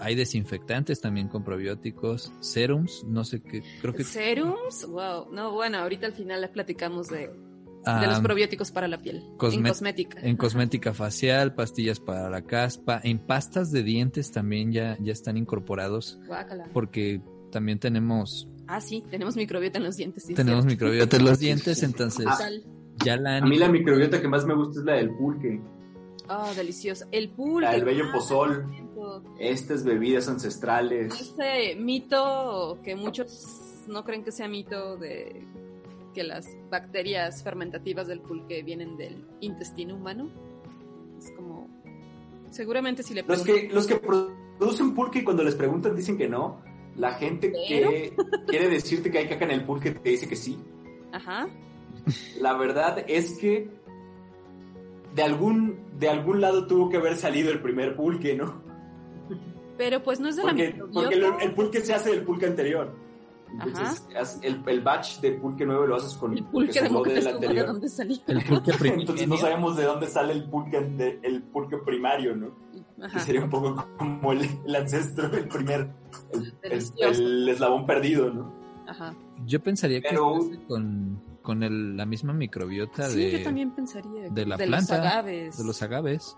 [0.00, 5.32] Hay desinfectantes también con probióticos, serums, no sé qué, creo que Serums, wow.
[5.32, 9.22] No, bueno, ahorita al final les platicamos de, de los ah, probióticos para la piel.
[9.38, 10.20] cosme- en cosmética.
[10.20, 15.36] en cosmética facial, pastillas para la caspa, en pastas de dientes también ya, ya están
[15.36, 16.64] incorporados Guácala.
[16.72, 17.20] porque
[17.52, 20.24] también tenemos Ah, sí, tenemos microbiota en los dientes.
[20.24, 20.84] sí, tenemos cierto.
[20.86, 22.34] microbiota en los dientes, entonces Ah.
[22.36, 22.64] Sal.
[23.04, 25.60] ya la A han mí la microbiota que más me gusta es la del pulque,
[26.26, 27.04] Oh, delicioso.
[27.12, 27.66] El pulque.
[27.66, 28.64] la del bello ah, pozol.
[29.38, 31.20] Estas bebidas ancestrales.
[31.20, 35.46] Este mito que muchos no creen que sea mito de
[36.14, 40.30] que las bacterias fermentativas del pulque vienen del intestino humano.
[41.18, 41.68] Es como...
[42.50, 46.28] Seguramente si le Los que, los que producen pulque y cuando les preguntan dicen que
[46.28, 46.62] no.
[46.96, 48.14] La gente que
[48.46, 50.56] quiere decirte que hay caca en el pulque te dice que sí.
[51.10, 51.48] Ajá.
[52.40, 53.68] La verdad es que
[55.14, 58.62] de algún, de algún lado tuvo que haber salido el primer pulque, ¿no?
[59.76, 61.00] Pero pues no es de la Porque, microbiota.
[61.00, 62.92] porque el, el pulque se hace del pulque anterior.
[63.64, 64.04] Entonces,
[64.42, 67.34] el, el batch de pulque nuevo lo haces con El pulque de sobró Moctezuma, ¿de
[67.46, 67.66] anterior.
[67.66, 68.16] dónde salió?
[68.26, 72.50] el pulque Entonces no sabemos de dónde sale el pulque, de- el pulque primario, ¿no?
[73.12, 75.88] Que sería un poco como el, el ancestro, el primer,
[76.32, 77.22] el, el- Delicioso.
[77.22, 78.52] el eslabón perdido, ¿no?
[78.88, 79.14] Ajá.
[79.46, 83.70] Yo pensaría que Pero- hace con, con el- la misma microbiota Sí, de, yo también
[83.70, 84.30] pensaría.
[84.30, 85.58] de la de planta, los agaves.
[85.58, 86.36] de los agaves.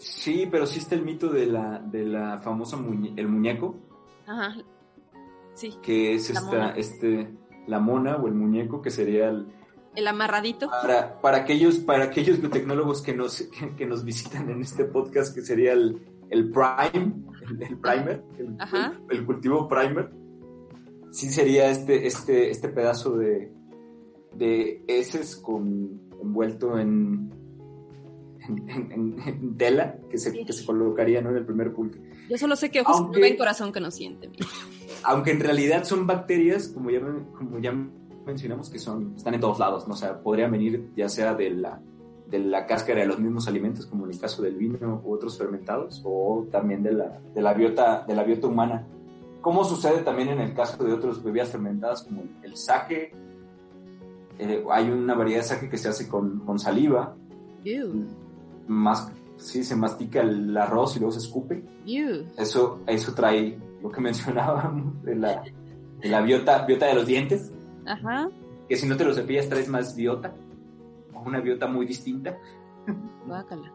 [0.00, 3.76] Sí, pero sí está el mito de la, de la famosa muñe- el muñeco,
[4.26, 4.56] Ajá.
[5.54, 5.74] Sí.
[5.82, 6.70] que es La esta, mona.
[6.70, 7.30] este,
[7.66, 9.46] la mona o el muñeco, que sería el,
[9.94, 10.70] El amarradito.
[10.70, 15.34] para, para aquellos, para aquellos biotecnólogos que nos, que, que nos visitan en este podcast,
[15.34, 17.12] que sería el, el prime,
[17.50, 18.94] el, el primer, el, Ajá.
[19.10, 20.10] el- el cultivo primer,
[21.10, 23.52] sí sería este, este, este pedazo de,
[24.34, 27.30] de heces con envuelto en,
[28.48, 31.30] en, en- en- tela que se, que se colocaría ¿no?
[31.30, 32.00] en el primer pulque.
[32.28, 34.28] Yo solo sé que ojos Aunque- no ven, corazón que no siente.
[34.28, 34.46] mira.
[35.04, 37.00] Aunque en realidad son bacterias, como ya,
[37.36, 37.72] como ya
[38.26, 39.94] mencionamos, que son, están en todos lados, ¿no?
[39.94, 41.80] O sea, podrían venir ya sea de la,
[42.28, 45.36] de la cáscara de los mismos alimentos, como en el caso del vino u otros
[45.38, 48.86] fermentados, o también de la, de la, biota, de la biota humana.
[49.40, 53.12] Como sucede también en el caso de otras bebidas fermentadas, como el, el sake.
[54.38, 57.14] Eh, hay una variedad de sake que se hace con, con saliva,
[57.64, 58.06] Ew,
[58.70, 61.62] más, sí, se mastica el arroz y luego se escupe.
[61.86, 62.26] ew.
[62.38, 65.42] Eso, eso trae lo que mencionábamos de la,
[66.00, 67.52] de la biota, biota de los dientes,
[67.86, 68.30] Ajá.
[68.68, 70.34] que si no te lo cepillas traes más biota,
[71.14, 72.36] o una biota muy distinta.
[73.26, 73.72] Guácala.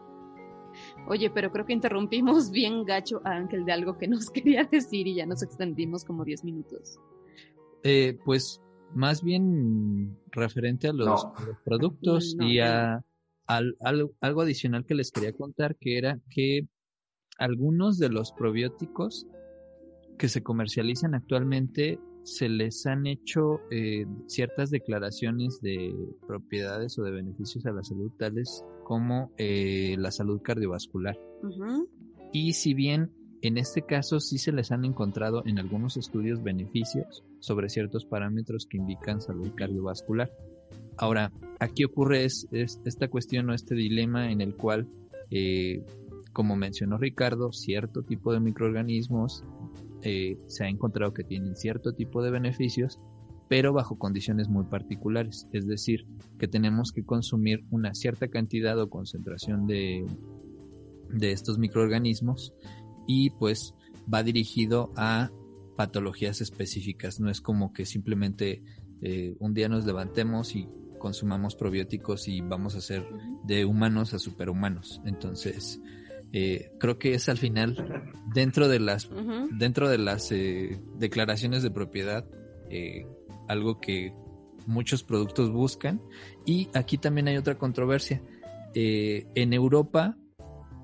[1.08, 5.06] Oye, pero creo que interrumpimos bien gacho a Ángel de algo que nos quería decir
[5.06, 6.98] y ya nos extendimos como 10 minutos.
[7.82, 8.60] Eh, pues
[8.94, 11.32] más bien referente a los, No.
[11.36, 12.64] a los productos No, y no.
[12.64, 13.04] a
[13.46, 16.66] al- al- algo adicional que les quería contar, que era que
[17.38, 19.26] algunos de los probióticos
[20.18, 25.94] que se comercializan actualmente se les han hecho eh, ciertas declaraciones de
[26.26, 31.16] propiedades o de beneficios a la salud, tales como eh, la salud cardiovascular.
[32.32, 37.22] Y si bien en este caso sí se les han encontrado en algunos estudios beneficios
[37.40, 40.30] sobre ciertos parámetros que indican salud cardiovascular.
[40.96, 44.88] Ahora, aquí ocurre es, es esta cuestión o este dilema en el cual,
[45.30, 45.82] eh,
[46.32, 49.44] como mencionó Ricardo, cierto tipo de microorganismos
[50.02, 53.00] eh, se ha encontrado que tienen cierto tipo de beneficios,
[53.48, 55.48] pero bajo condiciones muy particulares.
[55.52, 56.06] Es decir,
[56.38, 60.06] que tenemos que consumir una cierta cantidad o concentración de,
[61.10, 62.54] de estos microorganismos
[63.06, 63.74] y pues
[64.12, 65.30] va dirigido a
[65.76, 67.20] patologías específicas.
[67.20, 68.62] No es como que simplemente
[69.02, 73.06] eh, un día nos levantemos y consumamos probióticos y vamos a ser
[73.44, 75.00] de humanos a superhumanos.
[75.04, 75.80] Entonces,
[76.32, 79.08] eh, creo que es al final dentro de las
[79.52, 82.26] dentro de las eh, declaraciones de propiedad
[82.68, 83.06] eh,
[83.48, 84.12] algo que
[84.66, 86.02] muchos productos buscan.
[86.44, 88.22] Y aquí también hay otra controversia.
[88.74, 90.18] En Europa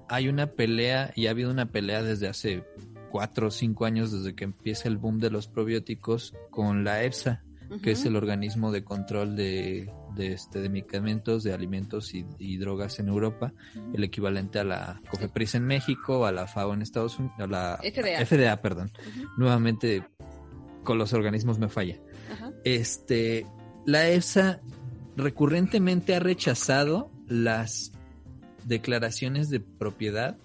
[0.08, 2.64] hay una pelea y ha habido una pelea desde hace
[3.10, 7.44] cuatro o cinco años desde que empieza el boom de los probióticos con la EFSA
[7.80, 12.56] que es el organismo de control de, de, este, de medicamentos, de alimentos y, y
[12.58, 13.52] drogas en Europa,
[13.94, 17.78] el equivalente a la COFEPRIS en México, a la FAO en Estados Unidos, a la
[17.82, 18.24] FDA.
[18.26, 18.90] FDA, perdón.
[19.36, 20.04] Nuevamente
[20.84, 22.00] con los organismos me falla.
[22.64, 23.46] Este,
[23.86, 24.60] la EFSA
[25.16, 27.92] recurrentemente ha rechazado las
[28.64, 30.36] declaraciones de propiedad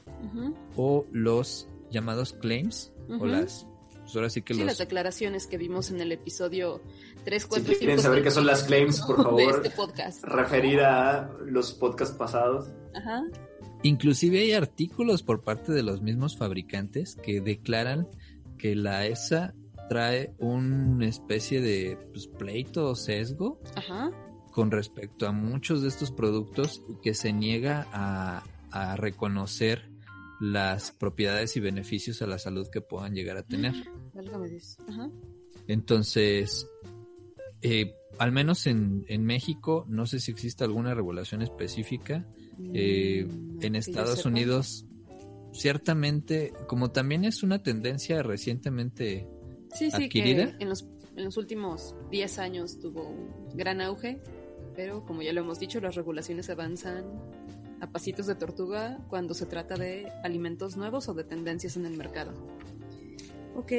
[0.76, 3.68] o los llamados claims o las
[4.08, 6.82] pues ahora sí que Sí, los las declaraciones que vimos en el episodio
[7.28, 10.24] 3, 4, si quieren saber qué son las claims, por favor, este podcast.
[10.24, 12.70] referir a los podcasts pasados.
[12.96, 13.22] Ajá.
[13.84, 18.08] Inclusive hay artículos por parte de los mismos fabricantes que declaran
[18.58, 19.54] que la ESA
[19.90, 24.10] trae una especie de pues, pleito o sesgo Ajá.
[24.54, 29.92] con respecto a muchos de estos productos y que se niega a, a reconocer
[30.40, 33.74] las propiedades y beneficios a la salud que puedan llegar a tener.
[34.14, 34.78] Válgame Dios.
[34.88, 35.10] Ajá.
[35.68, 36.70] Entonces,
[37.62, 42.28] eh, al menos en, en México, no sé si existe alguna regulación específica.
[42.74, 44.26] Eh, Mm, en que yo Estados.
[44.26, 44.86] Unidos,
[45.52, 49.28] ciertamente, como también es una tendencia recientemente
[49.74, 50.58] sí, sí, adquirida.
[50.58, 54.22] que en los, en los últimos 10 años tuvo un gran auge,
[54.76, 57.06] pero como ya lo hemos dicho, las regulaciones avanzan
[57.80, 61.96] a pasitos de tortuga cuando se trata de alimentos nuevos o de tendencias en el
[61.96, 62.34] mercado.
[63.56, 63.72] Ok,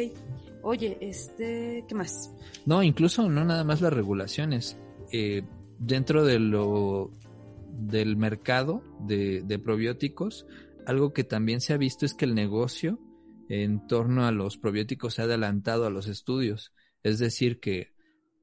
[0.68, 2.30] oye, este, ¿qué más?
[2.66, 4.78] No, incluso no nada más las regulaciones.
[5.12, 5.42] Eh,
[5.78, 7.10] dentro de lo
[7.70, 10.46] del mercado de, de probióticos,
[10.86, 12.98] algo que también se ha visto es que el negocio
[13.48, 16.74] en torno a los probióticos se ha adelantado a los estudios.
[17.02, 17.94] Es decir, que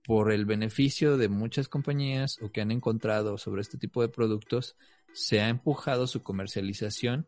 [0.03, 4.76] por el beneficio de muchas compañías o que han encontrado sobre este tipo de productos,
[5.13, 7.28] se ha empujado su comercialización,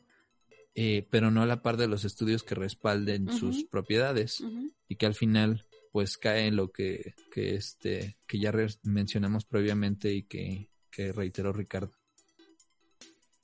[0.80, 4.44] eh, pero no a la par de los estudios que respalden sus propiedades
[4.88, 8.54] y que al final pues cae en lo que, que este que ya
[8.84, 11.94] mencionamos previamente y que, que reiteró Ricardo.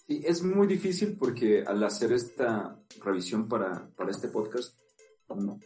[0.05, 4.79] Sí, es muy difícil porque al hacer esta revisión para, para este podcast,
[5.29, 5.59] uno,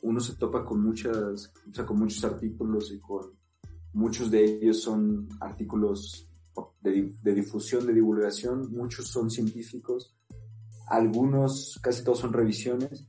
[0.00, 3.38] uno se topa con muchas, o sea, con muchos artículos y con
[3.92, 6.30] muchos de ellos son artículos
[6.80, 10.15] de, de difusión, de divulgación, muchos son científicos,
[10.86, 13.06] algunos, casi todos son revisiones,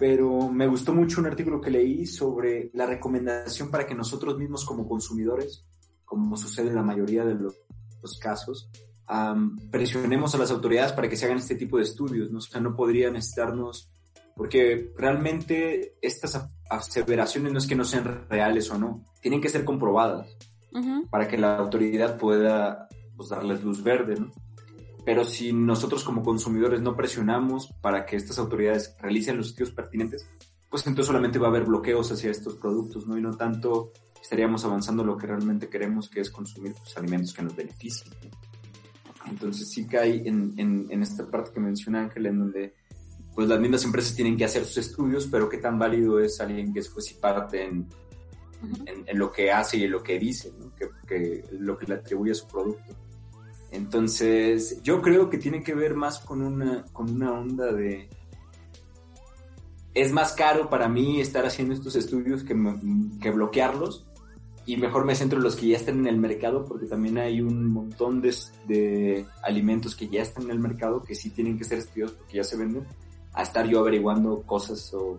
[0.00, 4.64] pero me gustó mucho un artículo que leí sobre la recomendación para que nosotros mismos
[4.64, 5.66] como consumidores,
[6.06, 7.54] como sucede en la mayoría de los,
[8.00, 8.70] los casos,
[9.06, 12.38] am, presionemos a las autoridades para que se hagan este tipo de estudios, ¿no?
[12.38, 13.92] O sea, no podría necesitarnos,
[14.34, 19.66] porque realmente estas aseveraciones no es que no sean reales o no, tienen que ser
[19.66, 20.34] comprobadas
[20.72, 21.08] Ujú.
[21.10, 24.30] para que la autoridad pueda pues, darles luz verde, ¿no?
[25.04, 30.28] Pero si nosotros como consumidores no presionamos para que estas autoridades realicen los estudios pertinentes,
[30.68, 33.18] pues entonces solamente va a haber bloqueos hacia estos productos, ¿no?
[33.18, 33.92] Y no tanto
[34.22, 38.12] estaríamos avanzando lo que realmente queremos, que es consumir pues, alimentos que nos beneficien.
[39.28, 42.74] Entonces sí cae en, en, en esta parte que menciona Ángel, en donde
[43.34, 46.72] pues las mismas empresas tienen que hacer sus estudios, pero qué tan válido es alguien
[46.72, 47.88] que es juez y parte en,
[49.06, 50.74] en lo que hace y en lo que dice, ¿no?
[50.74, 52.94] que, que lo que le atribuye a su producto.
[53.72, 58.08] Entonces, yo creo que tiene que ver más con una, con una onda de...
[59.94, 62.54] Es más caro para mí estar haciendo estos estudios que,
[63.20, 64.06] que bloquearlos
[64.66, 67.40] y mejor me centro en los que ya están en el mercado porque también hay
[67.40, 68.32] un montón de,
[68.68, 72.36] de alimentos que ya están en el mercado que sí tienen que ser estudiados porque
[72.36, 72.86] ya se venden
[73.32, 75.18] a estar yo averiguando cosas o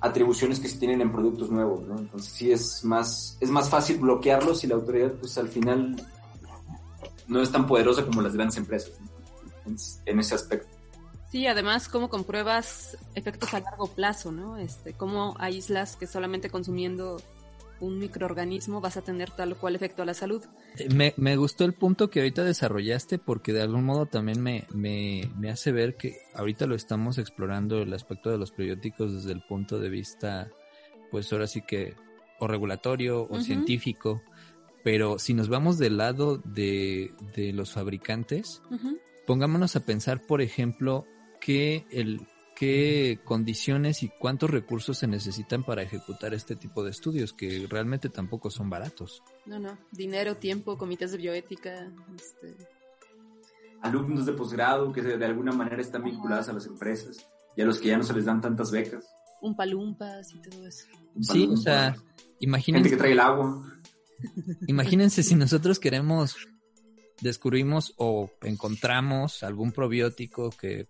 [0.00, 1.98] atribuciones que se tienen en productos nuevos, ¿no?
[1.98, 5.96] Entonces sí es más, es más fácil bloquearlos y la autoridad pues al final
[7.26, 9.10] no es tan poderosa como las grandes empresas ¿no?
[9.66, 10.68] en, en ese aspecto.
[11.30, 14.56] Sí, además, ¿cómo compruebas efectos a largo plazo, no?
[14.56, 17.20] Este, ¿Cómo aíslas que solamente consumiendo
[17.80, 20.44] un microorganismo vas a tener tal o cual efecto a la salud?
[20.78, 24.64] Eh, Me, me gustó el punto que ahorita desarrollaste porque de algún modo también me,
[24.72, 29.32] me, me hace ver que ahorita lo estamos explorando el aspecto de los probióticos desde
[29.32, 30.50] el punto de vista,
[31.10, 31.96] pues ahora sí que,
[32.38, 34.22] o regulatorio o científico,
[34.84, 38.62] pero si nos vamos del lado de, de los fabricantes,
[39.26, 41.06] pongámonos a pensar, por ejemplo,
[41.40, 42.20] qué, el,
[42.54, 48.10] qué condiciones y cuántos recursos se necesitan para ejecutar este tipo de estudios, que realmente
[48.10, 49.22] tampoco son baratos.
[49.46, 49.78] No, no.
[49.90, 51.90] Dinero, tiempo, comités de bioética.
[52.14, 52.54] Este...
[53.80, 57.26] Alumnos de posgrado que de, alguna manera están vinculados a las empresas
[57.56, 59.06] y a los que ya no se les dan tantas becas.
[59.40, 60.86] Un palumpas y todo eso.
[61.20, 62.04] Sí, o sea, Gente
[62.40, 63.62] imagínense, que trae el agua.
[64.66, 66.36] Imagínense si nosotros queremos,
[67.20, 70.88] descubrimos o encontramos algún probiótico que,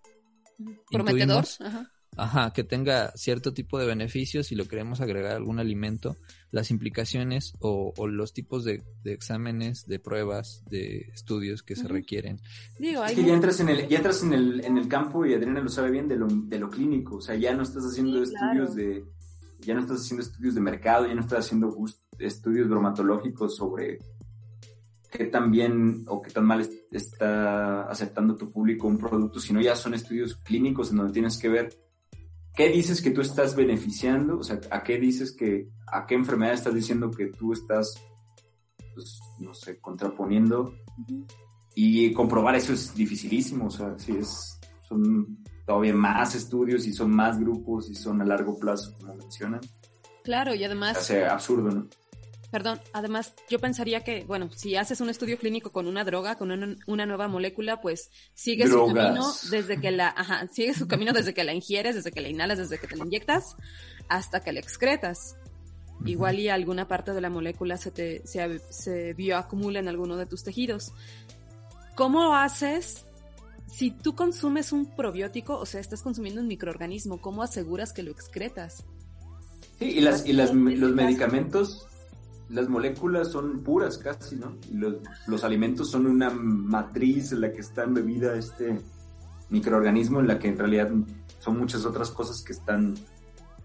[0.89, 1.43] Prometedor.
[1.45, 1.61] Intuimos.
[1.61, 1.91] Ajá.
[2.15, 6.15] ajá, que tenga cierto tipo de beneficios y lo queremos agregar a algún alimento,
[6.49, 11.89] las implicaciones o, o los tipos de, de exámenes, de pruebas, de estudios que se
[11.89, 12.39] requieren.
[12.79, 15.33] Digo, Es que ya entras en el, ya entras en el, en el campo y
[15.33, 17.17] Adriana lo sabe bien de lo, de lo clínico.
[17.17, 18.75] O sea, ya no estás haciendo Sí, estudios claro.
[18.75, 19.03] de,
[19.59, 21.69] ya no estás haciendo estudios de mercado, ya no estás haciendo
[22.19, 23.99] estudios bromatológicos sobre
[25.11, 29.61] qué tan bien o qué tan mal es- está aceptando tu público un producto, sino
[29.61, 31.69] ya son estudios clínicos en donde tienes que ver
[32.55, 34.39] ¿qué dices que tú estás beneficiando?
[34.39, 37.95] O sea, ¿a qué dices que, a qué enfermedad estás diciendo que tú estás,
[38.93, 40.73] pues, no sé, contraponiendo?
[41.75, 44.57] Y comprobar eso es dificilísimo, o sea, sí es,
[44.87, 49.59] son todavía más estudios y son más grupos y son a largo plazo, como mencionan.
[50.23, 50.97] Claro, y además...
[50.97, 51.87] O sea, absurdo, ¿no?
[52.55, 56.51] Perdón, además yo pensaría que, bueno, si haces un estudio clínico con una droga, con
[56.51, 61.33] una, nueva molécula, pues sigue su camino desde que la, ajá, sigue su camino desde
[61.33, 63.57] que la ingieres, desde que la inhalas, desde que te la inyectas,
[64.07, 65.35] hasta que la excretas.
[66.05, 70.25] Igual y alguna parte de la molécula se te, se, se bioacumula en alguno de
[70.25, 70.93] tus tejidos.
[71.95, 73.05] ¿Cómo haces
[73.67, 78.11] si tú consumes un probiótico, o sea, estás consumiendo un microorganismo, ¿cómo aseguras que lo
[78.11, 78.85] excretas?
[79.77, 81.89] Sí, y, las, y las, los medicamentos
[82.49, 84.57] las moléculas son puras casi, ¿no?
[84.71, 84.95] Los,
[85.27, 88.79] los, alimentos son una matriz en la que está embebida este
[89.49, 90.91] microorganismo, en la que en realidad
[91.39, 92.95] son muchas otras cosas que están...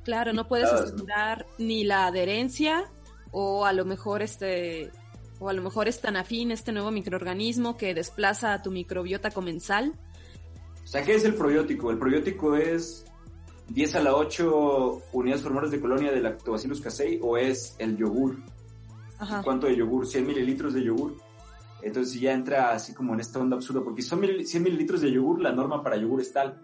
[0.05, 2.85] Claro, no puedes asegurar ni la adherencia
[3.33, 4.91] o a lo mejor este
[5.39, 9.31] o a lo mejor es tan afín este nuevo microorganismo que desplaza a tu microbiota
[9.31, 9.95] comensal.
[10.85, 11.91] O sea, ¿qué es el probiótico?
[11.91, 13.07] El probiótico es
[13.68, 18.37] 10 a la 8 unidades formadoras de colonia de lactobacillus casei o es el yogur.
[19.45, 20.07] ¿Cuánto de yogur?
[20.07, 21.16] 100 mililitros de yogur.
[21.83, 25.41] Entonces ya entra así como en esta onda absurda, porque son 100 mililitros de yogur,
[25.41, 26.61] la norma para yogur es tal.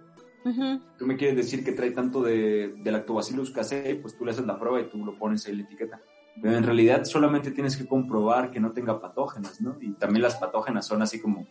[0.97, 4.47] Tú me quieres decir que trae tanto de, de lactobacillus casei, pues tú le haces
[4.47, 6.01] la prueba y tú lo pones ahí en la etiqueta.
[6.41, 9.77] Pero en realidad solamente tienes que comprobar que no tenga patógenas, ¿no?
[9.81, 11.47] Y también las patógenas son así como,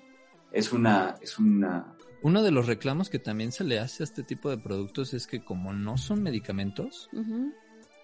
[0.52, 1.96] es una, es una...
[2.22, 5.28] Uno de los reclamos que también se le hace a este tipo de productos es
[5.28, 7.10] que como no son medicamentos,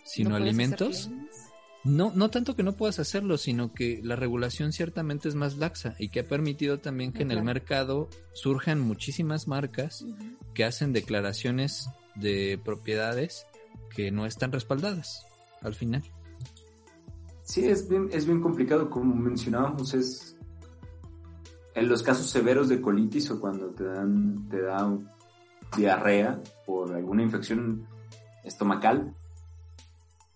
[0.03, 1.09] sino alimentos,
[1.83, 5.95] no, no tanto que no puedas hacerlo, sino que la regulación ciertamente es más laxa
[5.97, 10.05] y que ha permitido también que en el mercado surjan muchísimas marcas
[10.53, 13.47] que hacen declaraciones de propiedades
[13.95, 15.25] que no están respaldadas
[15.61, 16.03] al final.
[17.43, 20.37] Sí, es bien, es bien complicado, como mencionábamos, es
[21.73, 24.97] en los casos severos de colitis o cuando te dan, te da
[25.75, 27.87] diarrea por alguna infección
[28.43, 29.15] estomacal,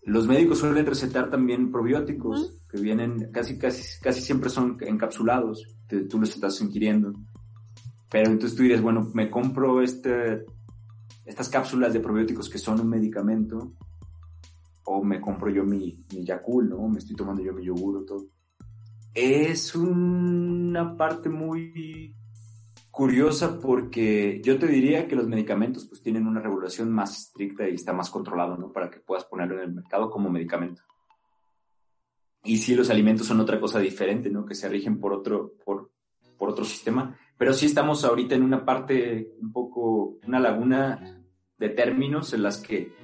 [0.06, 6.02] los médicos suelen recetar también probióticos que vienen, casi, casi, casi siempre son encapsulados, que
[6.02, 7.12] tú los estás ingiriendo.
[8.08, 10.44] Pero entonces tú dirías, bueno, me compro este,
[11.24, 13.72] estas cápsulas de probióticos que son un medicamento,
[14.84, 16.88] o me compro yo mi, mi Yakult, ¿no?
[16.88, 18.26] Me estoy tomando yo mi yogur o todo.
[19.12, 22.14] Es una parte muy
[22.96, 27.74] curiosa porque yo te diría que los medicamentos pues tienen una regulación más estricta y
[27.74, 28.72] está más controlado, ¿no?
[28.72, 30.80] Para que puedas ponerlo en el mercado como medicamento.
[32.42, 34.46] Y sí, los alimentos son otra cosa diferente, ¿no?
[34.46, 35.90] Que se rigen por otro, por,
[36.38, 37.14] por otro sistema.
[37.36, 41.22] Pero sí estamos ahorita en una parte, un poco, una laguna
[41.58, 42.94] de términos en las que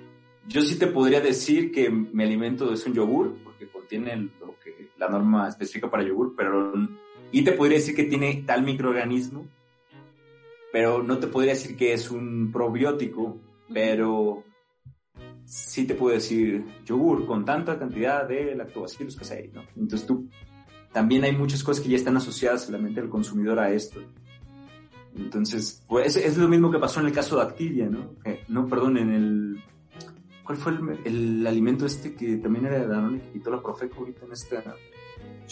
[0.49, 4.88] yo sí te podría decir que mi alimento es un yogur, porque contiene lo que
[4.97, 6.72] la norma específica para yogur, pero
[7.30, 9.45] y te podría decir que tiene tal microorganismo
[10.72, 13.38] pero no te podría decir que es un probiótico,
[13.72, 14.42] pero
[15.44, 19.62] sí te puedo decir yogur con tanta cantidad de lactobacillus casei, ¿no?
[19.76, 20.28] Entonces tú,
[20.92, 24.00] también hay muchas cosas que ya están asociadas a la mente del consumidor a esto.
[25.14, 28.14] Entonces, pues es, lo mismo que pasó en el caso de Activia, ¿no?
[28.48, 29.62] no, perdón, en el...
[30.42, 30.72] ¿Cuál fue
[31.04, 34.74] el, alimento este que también era de Danone que quitó la Profeco ahorita en, esta,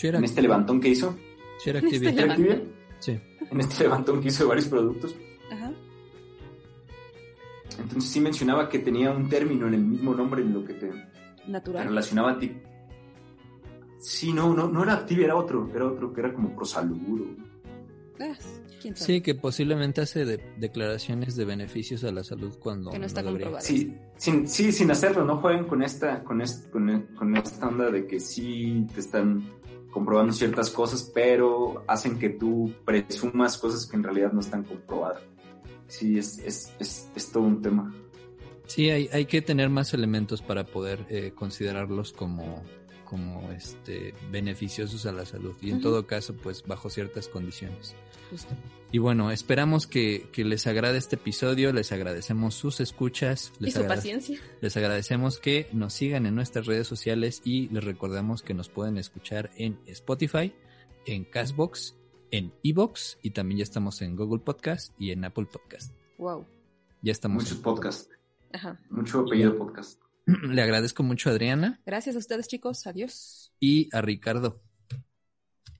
[0.02, 1.16] en este levantón que hizo?
[1.58, 2.10] Sí, era Activia.
[2.10, 2.79] Sí.
[3.08, 5.14] En este levantón que hizo de varios productos.
[7.78, 10.90] Entonces sí mencionaba que tenía un término en el mismo nombre en lo que te,
[11.46, 11.86] Natural.
[11.88, 12.52] relacionaba a ti.
[14.00, 17.36] Sí, no, no, no era Activia, era otro, era otro que era como Prosalud.
[18.18, 18.34] Ah,
[18.94, 20.24] sí, que posiblemente hace
[20.58, 23.64] declaraciones de beneficios a la salud cuando que no está comprobado.
[23.64, 28.06] Sí, sin, sí, sin hacerlo, no jueguen con esta, con, con, con esta onda de
[28.06, 29.42] que sí te están
[29.90, 35.22] comprobando ciertas cosas, pero hacen que tú presumas cosas que en realidad no están comprobadas.
[35.88, 37.92] Sí, es, es, es, es todo un tema.
[38.66, 42.62] Sí, hay, hay que tener más elementos para poder eh, considerarlos como,
[43.10, 47.96] como este, beneficiosos a la salud y en todo caso, pues bajo ciertas condiciones.
[48.92, 53.52] Y bueno, esperamos que, que, les agrade este episodio, les agradecemos sus escuchas.
[53.58, 54.38] Les y su paciencia.
[54.60, 58.96] Les agradecemos que nos sigan en nuestras redes sociales y les recordamos que nos pueden
[58.96, 60.54] escuchar en Spotify,
[61.04, 61.96] en Castbox,
[62.30, 65.92] en Evox y también ya estamos en Google Podcast y en Apple Podcast.
[66.16, 66.46] Wow.
[67.02, 67.42] Ya estamos.
[67.42, 68.08] Muchos podcasts.
[68.52, 68.80] Ajá.
[68.88, 70.00] Mucho apellido podcast.
[70.26, 71.80] Le agradezco mucho a Adriana.
[71.86, 72.86] Gracias a ustedes, chicos.
[72.86, 73.52] Adiós.
[73.60, 74.62] Y a Ricardo.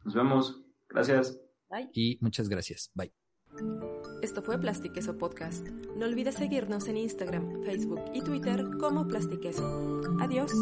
[0.05, 0.61] Nos vemos.
[0.89, 1.39] Gracias.
[1.69, 1.91] Bye.
[1.93, 2.91] Y muchas gracias.
[2.95, 3.13] Bye.
[4.23, 5.67] Esto fue Plastiqueso Podcast.
[5.97, 10.01] No olvides seguirnos en Instagram, Facebook y Twitter como Plastiqueso.
[10.21, 10.53] Adiós.